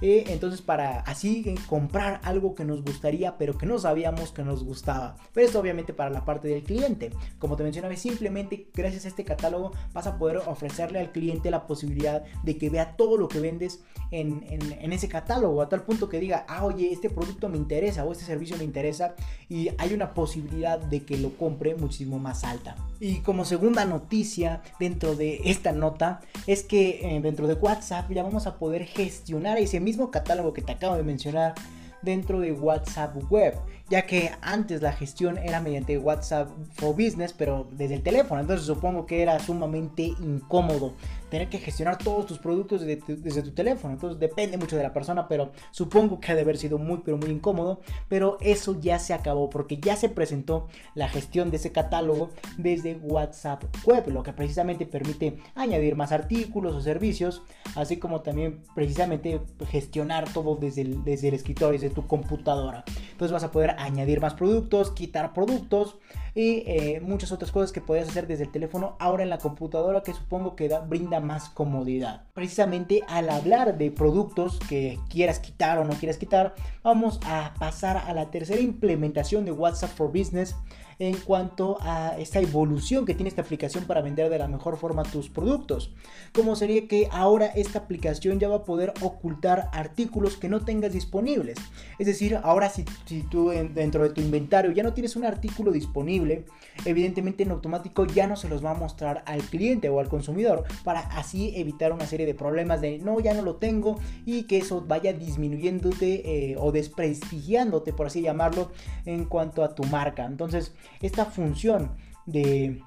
Eh, 0.00 0.24
entonces 0.28 0.62
para 0.62 1.00
así 1.00 1.54
comprar 1.66 2.20
algo 2.22 2.54
que 2.54 2.64
nos 2.64 2.84
gustaría 2.84 3.36
pero 3.36 3.58
que 3.58 3.66
no 3.66 3.78
sabíamos 3.78 4.32
que 4.32 4.42
nos 4.42 4.64
gustaba. 4.64 5.16
Pero 5.32 5.46
esto 5.46 5.60
obviamente 5.60 5.92
para 5.92 6.10
la 6.10 6.24
parte 6.24 6.48
del 6.48 6.62
cliente. 6.62 7.10
Como 7.38 7.56
te 7.56 7.62
mencionaba, 7.62 7.94
simplemente 7.96 8.68
gracias 8.74 9.04
a 9.04 9.08
este 9.08 9.24
catálogo 9.24 9.72
vas 9.92 10.06
a 10.06 10.18
poder 10.18 10.38
ofrecerle 10.38 11.00
al 11.00 11.12
cliente 11.12 11.50
la 11.50 11.66
posibilidad 11.66 12.22
de 12.42 12.56
que 12.56 12.70
vea 12.70 12.96
todo 12.96 13.16
lo 13.16 13.28
que 13.28 13.40
vendes 13.40 13.80
en, 14.10 14.44
en 14.48 14.92
ese 14.92 15.08
catálogo 15.08 15.60
a 15.60 15.68
tal 15.68 15.82
punto 15.82 16.08
que 16.08 16.18
diga, 16.18 16.46
ah, 16.48 16.64
oye, 16.64 16.90
este 16.92 17.10
producto 17.10 17.48
me 17.48 17.58
interesa 17.58 18.04
o 18.04 18.12
este 18.12 18.24
servicio 18.24 18.56
me 18.56 18.64
interesa 18.64 19.14
y 19.48 19.70
hay 19.78 19.92
una 19.92 20.14
posibilidad 20.14 20.78
de 20.78 21.04
que 21.04 21.16
lo 21.18 21.36
compre 21.36 21.74
muchísimo 21.74 22.18
más 22.18 22.44
alta. 22.44 22.76
Y 23.00 23.18
como 23.20 23.44
segunda 23.44 23.84
noticia 23.84 24.62
dentro 24.80 25.14
de 25.14 25.40
esta 25.44 25.72
nota 25.72 26.20
es 26.46 26.64
que 26.64 27.16
eh, 27.16 27.20
dentro 27.20 27.46
de 27.46 27.54
WhatsApp 27.54 28.10
ya 28.10 28.22
vamos 28.22 28.46
a 28.46 28.58
poder 28.58 28.84
gestionar 28.84 29.58
ese 29.58 29.80
mismo 29.88 30.10
catálogo 30.10 30.52
que 30.52 30.60
te 30.60 30.72
acabo 30.72 30.96
de 30.96 31.02
mencionar 31.02 31.54
dentro 32.02 32.40
de 32.40 32.52
WhatsApp 32.52 33.16
Web, 33.30 33.54
ya 33.88 34.02
que 34.02 34.32
antes 34.42 34.82
la 34.82 34.92
gestión 34.92 35.38
era 35.38 35.60
mediante 35.60 35.98
WhatsApp 35.98 36.50
for 36.74 36.94
Business, 36.94 37.32
pero 37.32 37.68
desde 37.72 37.94
el 37.94 38.02
teléfono, 38.02 38.40
entonces 38.40 38.66
supongo 38.66 39.06
que 39.06 39.22
era 39.22 39.38
sumamente 39.38 40.02
incómodo 40.20 40.94
tener 41.30 41.48
que 41.48 41.58
gestionar 41.58 41.98
todos 41.98 42.26
tus 42.26 42.38
productos 42.38 42.80
desde 42.80 43.42
tu, 43.42 43.50
teléfono, 43.52 43.94
entonces 43.94 44.18
depende 44.18 44.56
mucho 44.56 44.76
de 44.76 44.82
la 44.82 44.92
persona, 44.92 45.28
pero 45.28 45.52
supongo 45.70 46.20
que 46.20 46.32
ha 46.32 46.34
de 46.34 46.40
haber 46.40 46.56
sido 46.56 46.78
muy, 46.78 47.02
pero 47.04 47.18
muy 47.18 47.30
incómodo, 47.30 47.80
pero 48.08 48.38
eso 48.40 48.80
ya 48.80 48.98
se 48.98 49.12
acabó 49.12 49.50
porque 49.50 49.78
ya 49.78 49.96
se 49.96 50.08
presentó 50.08 50.68
la 50.94 51.08
gestión 51.08 51.50
de 51.50 51.58
ese 51.58 51.70
catálogo 51.72 52.30
desde 52.56 52.96
WhatsApp 52.96 53.64
Web, 53.84 54.08
lo 54.08 54.22
que 54.22 54.32
precisamente 54.32 54.86
permite 54.86 55.38
añadir 55.54 55.96
más 55.96 56.12
artículos 56.12 56.74
o 56.74 56.80
servicios, 56.80 57.42
así 57.74 57.98
como 57.98 58.22
también 58.22 58.62
precisamente 58.74 59.40
gestionar 59.68 60.32
todo 60.32 60.56
desde 60.56 60.82
el, 60.82 61.04
desde 61.04 61.28
escritorio, 61.28 61.78
tu 61.92 62.06
computadora. 62.06 62.84
Entonces 63.12 63.32
vas 63.32 63.44
a 63.44 63.50
poder 63.50 63.76
añadir 63.78 64.20
más 64.20 64.34
productos, 64.34 64.90
quitar 64.90 65.32
productos 65.32 65.96
y 66.34 66.62
eh, 66.66 67.00
muchas 67.00 67.32
otras 67.32 67.50
cosas 67.50 67.72
que 67.72 67.80
podías 67.80 68.08
hacer 68.08 68.26
desde 68.26 68.44
el 68.44 68.52
teléfono 68.52 68.96
ahora 68.98 69.22
en 69.22 69.30
la 69.30 69.38
computadora 69.38 70.02
que 70.02 70.12
supongo 70.12 70.54
que 70.54 70.68
brinda 70.86 71.20
más 71.20 71.48
comodidad. 71.48 72.22
Precisamente 72.34 73.02
al 73.08 73.30
hablar 73.30 73.78
de 73.78 73.90
productos 73.90 74.58
que 74.68 74.98
quieras 75.08 75.38
quitar 75.38 75.78
o 75.78 75.84
no 75.84 75.94
quieras 75.94 76.18
quitar, 76.18 76.54
vamos 76.82 77.18
a 77.24 77.54
pasar 77.58 77.96
a 77.96 78.12
la 78.14 78.30
tercera 78.30 78.60
implementación 78.60 79.44
de 79.44 79.52
WhatsApp 79.52 79.90
for 79.90 80.08
Business 80.08 80.54
en 80.98 81.16
cuanto 81.16 81.78
a 81.80 82.16
esta 82.18 82.40
evolución 82.40 83.06
que 83.06 83.14
tiene 83.14 83.28
esta 83.28 83.42
aplicación 83.42 83.84
para 83.84 84.02
vender 84.02 84.30
de 84.30 84.38
la 84.38 84.48
mejor 84.48 84.76
forma 84.76 85.04
tus 85.04 85.28
productos. 85.28 85.92
Como 86.34 86.56
sería 86.56 86.88
que 86.88 87.08
ahora 87.12 87.46
esta 87.46 87.80
aplicación 87.80 88.40
ya 88.40 88.48
va 88.48 88.56
a 88.56 88.64
poder 88.64 88.92
ocultar 89.00 89.70
artículos 89.72 90.36
que 90.36 90.48
no 90.48 90.64
tengas 90.64 90.92
disponibles. 90.92 91.58
Es 91.98 92.06
decir, 92.06 92.38
ahora 92.42 92.68
si, 92.68 92.84
si 93.06 93.22
tú 93.22 93.50
dentro 93.50 94.02
de 94.02 94.10
tu 94.10 94.20
inventario 94.20 94.72
ya 94.72 94.82
no 94.82 94.94
tienes 94.94 95.16
un 95.16 95.24
artículo 95.24 95.70
disponible, 95.70 96.44
evidentemente 96.84 97.42
en 97.42 97.50
automático 97.50 98.06
ya 98.06 98.26
no 98.26 98.36
se 98.36 98.48
los 98.48 98.64
va 98.64 98.72
a 98.72 98.74
mostrar 98.74 99.22
al 99.26 99.42
cliente 99.42 99.88
o 99.88 100.00
al 100.00 100.08
consumidor 100.08 100.64
para 100.84 101.00
así 101.00 101.52
evitar 101.56 101.92
una 101.92 102.06
serie 102.06 102.26
de 102.26 102.34
problemas 102.34 102.80
de 102.80 102.98
no, 102.98 103.20
ya 103.20 103.34
no 103.34 103.42
lo 103.42 103.56
tengo 103.56 103.98
y 104.26 104.44
que 104.44 104.58
eso 104.58 104.84
vaya 104.86 105.12
disminuyéndote 105.12 106.52
eh, 106.52 106.56
o 106.58 106.72
desprestigiándote, 106.72 107.92
por 107.92 108.06
así 108.06 108.22
llamarlo, 108.22 108.70
en 109.04 109.24
cuanto 109.24 109.62
a 109.62 109.74
tu 109.74 109.84
marca. 109.84 110.24
Entonces, 110.24 110.72
esta 111.00 111.24
función 111.24 111.90
de 112.26 112.82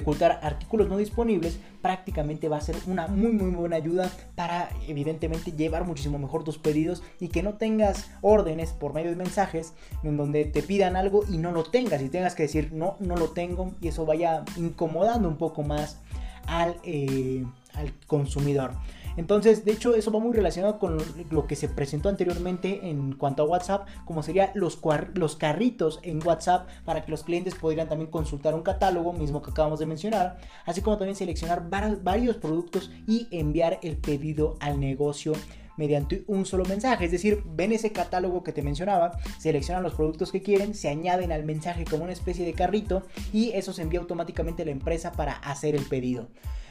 ocultar 0.00 0.40
artículos 0.42 0.88
no 0.88 0.96
disponibles 0.96 1.58
prácticamente 1.80 2.48
va 2.48 2.56
a 2.56 2.60
ser 2.60 2.76
una 2.86 3.06
muy 3.06 3.32
muy 3.32 3.50
buena 3.52 3.76
ayuda 3.76 4.10
para 4.34 4.68
evidentemente 4.88 5.52
llevar 5.52 5.84
muchísimo 5.84 6.18
mejor 6.18 6.42
tus 6.42 6.58
pedidos 6.58 7.02
y 7.20 7.28
que 7.28 7.42
no 7.42 7.54
tengas 7.54 8.10
órdenes 8.20 8.72
por 8.72 8.94
medio 8.94 9.10
de 9.10 9.16
mensajes 9.16 9.74
en 10.02 10.16
donde 10.16 10.44
te 10.44 10.62
pidan 10.62 10.96
algo 10.96 11.22
y 11.28 11.38
no 11.38 11.52
lo 11.52 11.62
tengas 11.62 12.02
y 12.02 12.08
tengas 12.08 12.34
que 12.34 12.44
decir 12.44 12.72
no, 12.72 12.96
no 12.98 13.16
lo 13.16 13.28
tengo 13.28 13.72
y 13.80 13.88
eso 13.88 14.04
vaya 14.04 14.44
incomodando 14.56 15.28
un 15.28 15.36
poco 15.36 15.62
más 15.62 16.00
al, 16.46 16.76
eh, 16.84 17.44
al 17.74 17.92
consumidor. 18.06 18.72
Entonces, 19.16 19.64
de 19.64 19.72
hecho, 19.72 19.94
eso 19.94 20.10
va 20.10 20.20
muy 20.20 20.34
relacionado 20.34 20.78
con 20.78 20.98
lo 21.30 21.46
que 21.46 21.56
se 21.56 21.68
presentó 21.68 22.08
anteriormente 22.08 22.88
en 22.88 23.14
cuanto 23.14 23.42
a 23.42 23.46
WhatsApp, 23.46 23.88
como 24.04 24.22
serían 24.22 24.50
los, 24.54 24.80
los 25.14 25.36
carritos 25.36 26.00
en 26.02 26.24
WhatsApp 26.26 26.68
para 26.84 27.04
que 27.04 27.10
los 27.10 27.24
clientes 27.24 27.54
pudieran 27.54 27.88
también 27.88 28.10
consultar 28.10 28.54
un 28.54 28.62
catálogo, 28.62 29.12
mismo 29.12 29.42
que 29.42 29.50
acabamos 29.50 29.78
de 29.78 29.86
mencionar, 29.86 30.38
así 30.64 30.82
como 30.82 30.98
también 30.98 31.16
seleccionar 31.16 31.68
varios 31.68 32.36
productos 32.36 32.90
y 33.06 33.28
enviar 33.30 33.78
el 33.82 33.96
pedido 33.96 34.56
al 34.60 34.80
negocio 34.80 35.32
mediante 35.76 36.24
un 36.26 36.46
solo 36.46 36.64
mensaje. 36.64 37.04
Es 37.04 37.12
decir, 37.12 37.42
ven 37.44 37.72
ese 37.72 37.92
catálogo 37.92 38.42
que 38.42 38.52
te 38.52 38.62
mencionaba, 38.62 39.18
seleccionan 39.38 39.82
los 39.82 39.94
productos 39.94 40.32
que 40.32 40.42
quieren, 40.42 40.74
se 40.74 40.88
añaden 40.88 41.32
al 41.32 41.44
mensaje 41.44 41.84
como 41.84 42.04
una 42.04 42.12
especie 42.12 42.44
de 42.44 42.54
carrito 42.54 43.02
y 43.32 43.50
eso 43.52 43.72
se 43.72 43.82
envía 43.82 44.00
automáticamente 44.00 44.62
a 44.62 44.66
la 44.66 44.72
empresa 44.72 45.12
para 45.12 45.34
hacer 45.34 45.74
el 45.74 45.84
pedido. 45.84 46.28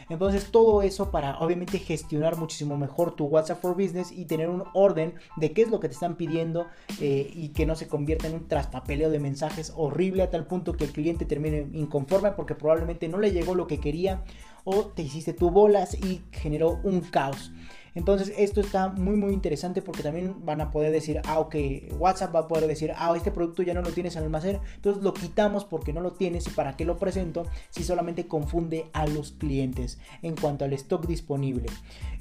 Entonces 0.09 0.51
todo 0.51 0.81
eso 0.81 1.11
para 1.11 1.39
obviamente 1.39 1.79
gestionar 1.79 2.37
muchísimo 2.37 2.77
mejor 2.77 3.15
tu 3.15 3.25
WhatsApp 3.25 3.61
for 3.61 3.73
Business 3.75 4.11
y 4.11 4.25
tener 4.25 4.49
un 4.49 4.63
orden 4.73 5.15
de 5.37 5.51
qué 5.51 5.63
es 5.63 5.69
lo 5.69 5.79
que 5.79 5.87
te 5.87 5.93
están 5.93 6.15
pidiendo 6.15 6.67
eh, 6.99 7.31
y 7.33 7.49
que 7.49 7.65
no 7.65 7.75
se 7.75 7.87
convierta 7.87 8.27
en 8.27 8.35
un 8.35 8.47
traspapeleo 8.47 9.09
de 9.09 9.19
mensajes 9.19 9.73
horrible 9.75 10.23
a 10.23 10.29
tal 10.29 10.45
punto 10.45 10.73
que 10.73 10.85
el 10.85 10.91
cliente 10.91 11.25
termine 11.25 11.67
inconforme 11.73 12.31
porque 12.31 12.55
probablemente 12.55 13.07
no 13.07 13.17
le 13.17 13.31
llegó 13.31 13.55
lo 13.55 13.67
que 13.67 13.79
quería 13.79 14.23
o 14.63 14.85
te 14.85 15.03
hiciste 15.03 15.33
tu 15.33 15.51
bolas 15.51 15.93
y 15.93 16.21
generó 16.31 16.79
un 16.83 17.01
caos. 17.01 17.51
Entonces 17.95 18.33
esto 18.37 18.61
está 18.61 18.89
muy 18.89 19.15
muy 19.15 19.33
interesante 19.33 19.81
porque 19.81 20.03
también 20.03 20.45
van 20.45 20.61
a 20.61 20.69
poder 20.69 20.91
decir, 20.91 21.21
ah, 21.25 21.39
ok, 21.39 21.55
WhatsApp 21.97 22.35
va 22.35 22.41
a 22.41 22.47
poder 22.47 22.67
decir, 22.67 22.93
ah, 22.95 23.13
este 23.15 23.31
producto 23.31 23.63
ya 23.63 23.73
no 23.73 23.81
lo 23.81 23.91
tienes 23.91 24.15
en 24.15 24.19
el 24.19 24.25
almacén, 24.25 24.59
entonces 24.75 25.01
lo 25.01 25.13
quitamos 25.13 25.65
porque 25.65 25.93
no 25.93 26.01
lo 26.01 26.11
tienes 26.13 26.45
y 26.47 26.51
para 26.51 26.75
qué 26.75 26.85
lo 26.85 26.97
presento 26.97 27.45
si 27.69 27.83
solamente 27.83 28.27
confunde 28.27 28.85
a 28.93 29.07
los 29.07 29.31
clientes 29.31 29.97
en 30.21 30.35
cuanto 30.35 30.65
al 30.65 30.73
stock 30.73 31.07
disponible. 31.07 31.67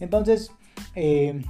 Entonces, 0.00 0.52
eh, 0.94 1.42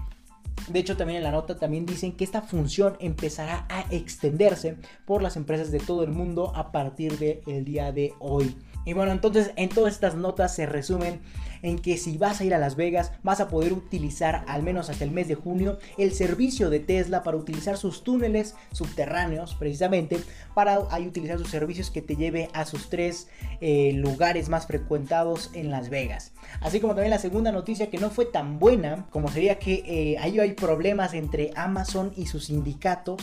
de 0.69 0.79
hecho, 0.79 0.97
también 0.97 1.19
en 1.19 1.25
la 1.25 1.31
nota 1.31 1.59
también 1.59 1.85
dicen 1.85 2.13
que 2.13 2.25
esta 2.25 2.41
función 2.41 2.97
empezará 3.01 3.67
a 3.69 3.85
extenderse 3.91 4.77
por 5.05 5.23
las 5.23 5.37
empresas 5.37 5.71
de 5.71 5.79
todo 5.79 6.03
el 6.05 6.11
mundo 6.11 6.53
a 6.55 6.73
partir 6.73 7.19
del 7.19 7.65
día 7.65 7.93
de 7.93 8.15
hoy. 8.19 8.57
Y 8.85 8.93
bueno, 8.93 9.13
entonces 9.13 9.53
en 9.57 9.69
todas 9.69 9.95
estas 9.95 10.15
notas 10.15 10.55
se 10.55 10.67
resumen 10.67 11.21
en 11.65 11.79
que 11.79 11.97
si 11.97 12.19
vas 12.19 12.41
a 12.41 12.45
ir 12.45 12.55
a 12.55 12.59
Las 12.59 12.77
Vegas 12.77 13.13
vas 13.23 13.41
a 13.41 13.49
poder 13.49 13.73
utilizar 13.73 14.45
al 14.47 14.63
menos 14.63 14.91
hasta 14.91 15.03
el 15.03 15.11
mes 15.11 15.29
de 15.29 15.35
junio 15.35 15.79
el 15.97 16.13
servicio 16.13 16.69
de 16.69 16.79
Tesla 16.79 17.23
para 17.23 17.39
utilizar 17.39 17.79
sus 17.79 18.05
túneles 18.05 18.55
subterráneos 18.73 19.55
precisamente 19.55 20.21
para 20.55 20.81
ahí 20.91 21.09
utilizar 21.09 21.39
sus 21.39 21.49
servicios 21.49 21.91
que 21.91 22.03
te 22.03 22.17
lleve 22.17 22.51
a 22.53 22.67
sus 22.67 22.91
tres 22.91 23.29
eh, 23.63 23.93
lugares 23.95 24.51
más 24.51 24.67
frecuentados 24.67 25.51
en 25.55 25.71
Las 25.71 25.89
Vegas. 25.89 26.33
Así 26.61 26.81
como 26.81 26.95
también 26.95 27.11
la 27.11 27.19
segunda 27.19 27.51
noticia 27.51 27.89
que 27.89 27.99
no 27.99 28.11
fue 28.11 28.27
tan 28.27 28.59
buena 28.59 29.07
como 29.11 29.29
sería 29.29 29.59
que 29.59 29.85
eh, 29.87 30.19
ahí 30.19 30.39
hay 30.39 30.53
problemas 30.53 31.15
entre 31.15 31.51
Amazon 31.57 32.13
y 32.15 32.27
sus 32.27 32.47
sindicatos 32.47 33.23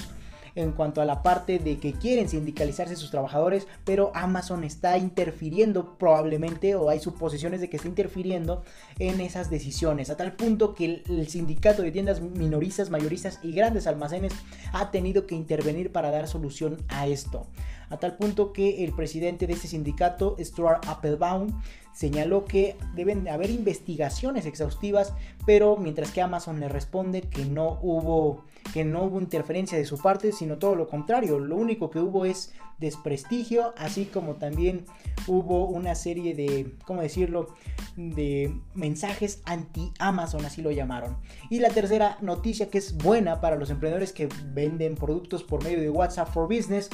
en 0.56 0.72
cuanto 0.72 1.02
a 1.02 1.06
la 1.06 1.24
parte 1.24 1.60
de 1.60 1.78
que 1.78 1.94
quieren 1.94 2.30
sindicalizarse 2.30 2.96
sus 2.96 3.12
trabajadores, 3.12 3.68
pero 3.86 4.12
Amazon 4.16 4.64
está 4.64 4.98
interfiriendo 4.98 5.98
probablemente 5.98 6.76
o 6.76 6.90
hay 6.90 7.00
suposiciones 7.00 7.62
de 7.62 7.70
que 7.70 7.78
está 7.78 7.88
interfiriendo 7.88 8.64
en 9.00 9.22
esas 9.22 9.50
decisiones, 9.50 10.10
a 10.10 10.18
tal 10.18 10.34
punto 10.34 10.74
que 10.74 11.04
el, 11.08 11.28
sindicato 11.28 11.82
de 11.82 11.92
tiendas 11.92 12.22
minoristas, 12.22 12.90
mayoristas 12.90 13.40
y 13.44 13.54
grandes 13.54 13.88
almacenes 13.88 14.34
ha 14.74 14.92
tenido 14.92 15.28
que 15.28 15.36
intervenir 15.36 15.92
para 15.92 16.12
dar 16.12 16.28
solución 16.28 16.78
a 16.90 17.08
esto 17.08 17.48
a 17.92 17.98
tal 17.98 18.16
punto 18.16 18.54
que 18.54 18.84
el 18.84 18.94
presidente 18.94 19.46
de 19.48 19.54
este 19.54 19.68
sindicato, 19.68 20.36
Stuart 20.40 20.86
Applebaum, 20.88 21.62
señaló 21.94 22.46
que 22.46 22.78
deben 22.96 23.28
haber 23.28 23.50
investigaciones 23.50 24.46
exhaustivas, 24.46 25.14
pero 25.46 25.76
mientras 25.78 26.12
que 26.12 26.22
Amazon 26.22 26.60
le 26.60 26.70
responde 26.70 27.22
que 27.22 27.46
no 27.46 27.80
hubo 27.82 28.46
que 28.74 28.86
no 28.86 29.04
hubo 29.04 29.20
interferencia 29.20 29.78
de 29.78 29.86
su 29.86 29.98
parte, 29.98 30.32
sino 30.32 30.58
todo 30.58 30.76
lo 30.76 30.88
contrario, 30.88 31.40
lo 31.40 31.58
único 31.58 31.90
que 31.90 32.00
hubo 32.00 32.26
es 32.26 32.54
desprestigio, 32.80 33.74
así 33.78 34.06
como 34.06 34.36
también 34.36 34.86
hubo 35.28 35.66
una 35.66 35.96
serie 35.96 36.34
de, 36.34 36.76
¿cómo 36.86 37.02
decirlo?, 37.02 37.54
de 37.98 38.56
mensajes 38.74 39.42
anti-Amazon, 39.46 40.46
así 40.46 40.62
lo 40.62 40.72
llamaron. 40.72 41.18
Y 41.50 41.60
la 41.60 41.70
tercera 41.70 42.18
noticia 42.22 42.70
que 42.70 42.78
es 42.78 42.98
buena 42.98 43.42
para 43.42 43.58
los 43.58 43.70
emprendedores 43.70 44.14
que 44.14 44.30
venden 44.54 44.96
productos 44.96 45.44
por 45.44 45.64
medio 45.64 45.82
de 45.82 45.90
WhatsApp 45.90 46.30
for 46.32 46.48
Business 46.48 46.90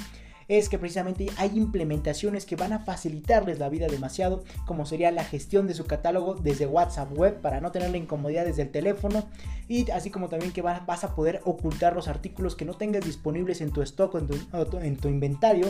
es 0.48 0.70
que 0.70 0.80
precisamente 0.80 1.28
hay 1.38 1.52
implementaciones 1.56 2.46
que 2.46 2.56
van 2.56 2.74
a 2.74 2.80
facilitarles 2.80 3.60
la 3.60 3.70
vida 3.70 3.88
demasiado, 3.88 4.44
como 4.66 4.86
sería 4.86 5.12
la 5.12 5.24
gestión 5.24 5.68
de 5.68 5.74
su 5.74 5.86
catálogo 5.86 6.36
desde 6.36 6.66
WhatsApp 6.66 7.12
Web 7.18 7.42
para 7.42 7.60
no 7.60 7.72
tener 7.72 7.92
la 7.92 7.98
incomodidad 7.98 8.46
desde 8.46 8.62
el 8.62 8.72
teléfono 8.72 9.26
y 9.68 9.90
así 9.92 10.10
como 10.10 10.30
también 10.30 10.54
que 10.54 10.62
vas 10.62 11.04
a 11.04 11.16
poder 11.16 11.42
ocultar 11.44 11.96
los 11.96 12.08
artículos 12.08 12.56
que 12.56 12.66
no 12.66 12.74
tengas 12.74 13.04
disponibles 13.04 13.62
en 13.62 13.72
tu 13.72 13.82
stock 13.82 14.16
o 14.16 14.20
en 14.20 14.98
tu, 14.98 15.08
inventario 15.10 15.68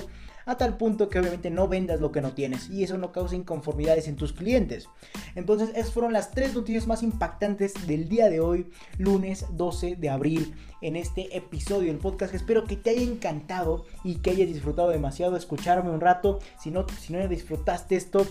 a 0.48 0.58
tal 0.58 0.78
punto 0.78 1.10
que 1.10 1.20
obviamente 1.20 1.52
no 1.52 1.68
vendas 1.68 2.00
lo 2.00 2.12
que 2.12 2.22
no 2.22 2.32
tienes 2.32 2.70
y 2.70 2.84
eso 2.84 2.98
no 2.98 3.12
causa 3.12 3.36
inconformidades 3.36 4.08
en 4.08 4.16
tus 4.16 4.34
clientes. 4.34 4.90
Entonces, 5.36 5.70
esas 5.76 5.92
fueron 5.92 6.14
las 6.14 6.32
tres 6.32 6.56
noticias 6.56 6.88
más 6.88 7.04
impactantes 7.04 7.86
del 7.86 8.08
día 8.08 8.30
de 8.30 8.40
hoy, 8.40 8.72
lunes 8.98 9.46
12 9.52 9.98
de 9.98 10.10
abril, 10.10 10.56
en 10.82 10.96
este 10.96 11.36
episodio 11.36 11.92
del 11.92 12.02
podcast. 12.02 12.34
Espero 12.34 12.64
que 12.64 12.78
te 12.78 12.92
haya 12.92 13.02
encantado 13.02 13.86
y 14.04 14.16
que 14.16 14.32
hayas 14.32 14.48
disfrutado 14.48 14.90
demasiado 14.90 15.36
escucharme 15.36 15.90
un 15.90 16.00
rato. 16.02 16.40
Si 16.60 16.72
no, 16.72 16.86
si 16.88 17.12
no 17.12 17.28
disfrutaste 17.28 17.98
esto, 17.98 18.26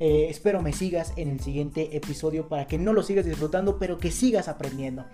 eh, 0.00 0.28
espero 0.30 0.62
me 0.62 0.72
sigas 0.72 1.12
en 1.16 1.28
el 1.30 1.40
siguiente 1.40 1.96
episodio 1.96 2.48
para 2.48 2.66
que 2.66 2.78
no 2.78 2.92
lo 2.92 3.02
sigas 3.02 3.26
disfrutando, 3.26 3.78
pero 3.78 3.98
que 3.98 4.10
sigas 4.10 4.48
aprendiendo. 4.48 5.04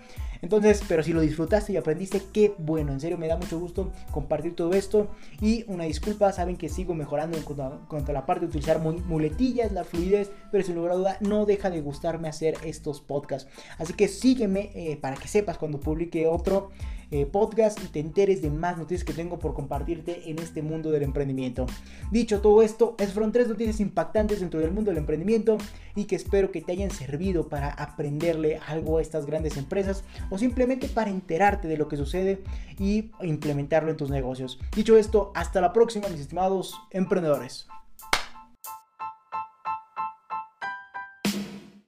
Entonces, 0.41 0.81
pero 0.87 1.03
si 1.03 1.13
lo 1.13 1.21
disfrutaste 1.21 1.73
y 1.73 1.77
aprendiste, 1.77 2.21
qué 2.33 2.53
bueno. 2.57 2.93
En 2.93 2.99
serio, 2.99 3.17
me 3.17 3.27
da 3.27 3.37
mucho 3.37 3.59
gusto 3.59 3.91
compartir 4.11 4.55
todo 4.55 4.73
esto. 4.73 5.07
Y 5.41 5.65
una 5.67 5.85
disculpa, 5.85 6.31
saben 6.31 6.57
que 6.57 6.69
sigo 6.69 6.93
mejorando 6.93 7.37
en 7.37 7.43
cuanto 7.43 8.11
a, 8.11 8.13
la 8.13 8.25
parte 8.25 8.45
de 8.45 8.49
utilizar 8.49 8.79
muletillas, 8.79 9.71
la 9.71 9.83
fluidez, 9.83 10.31
pero 10.51 10.63
sin 10.63 10.75
lugar 10.75 10.91
a 10.91 10.95
duda 10.95 11.17
no 11.21 11.45
deja 11.45 11.69
de 11.69 11.81
gustarme 11.81 12.27
hacer 12.27 12.55
estos 12.63 13.01
podcasts. 13.01 13.49
Así 13.77 13.93
que 13.93 14.07
sígueme 14.07 14.71
eh, 14.75 14.97
para 14.97 15.15
que 15.15 15.27
sepas 15.27 15.57
cuando 15.57 15.79
publique 15.79 16.27
otro. 16.27 16.71
Eh, 17.09 17.25
podcast 17.25 17.81
y 17.81 17.87
te 17.87 18.01
enteres 18.01 18.41
de 18.41 18.49
más 18.49 18.77
noticias 18.77 19.05
que 19.05 19.13
tengo 19.13 19.39
por 19.39 19.53
compartirte 19.53 20.29
en 20.29 20.39
este 20.39 20.61
mundo 20.61 20.91
del 20.91 21.03
emprendimiento. 21.03 21.65
Dicho 22.11 22.41
todo 22.41 22.61
esto, 22.61 22.95
es 22.99 23.13
fueron 23.13 23.31
tres 23.31 23.47
noticias 23.47 23.79
impactantes 23.79 24.41
dentro 24.41 24.59
del 24.59 24.71
mundo 24.71 24.91
del 24.91 24.97
emprendimiento 24.97 25.57
y 25.95 26.03
que 26.03 26.17
espero 26.17 26.51
que 26.51 26.61
te 26.61 26.73
hayan 26.73 26.91
servido 26.91 27.47
para 27.47 27.69
aprenderle 27.69 28.59
algo 28.67 28.97
a 28.97 29.01
estas 29.01 29.25
grandes 29.25 29.55
empresas 29.55 30.03
o 30.29 30.37
simplemente 30.37 30.89
para 30.89 31.09
enterarte 31.09 31.69
de 31.69 31.77
lo 31.77 31.87
que 31.87 31.95
sucede 31.95 32.43
y 32.77 33.09
implementarlo 33.21 33.89
en 33.89 33.97
tus 33.97 34.09
negocios. 34.09 34.59
Dicho 34.75 34.97
esto, 34.97 35.31
hasta 35.33 35.61
la 35.61 35.71
próxima 35.71 36.09
mis 36.09 36.19
estimados 36.19 36.75
emprendedores. 36.91 37.67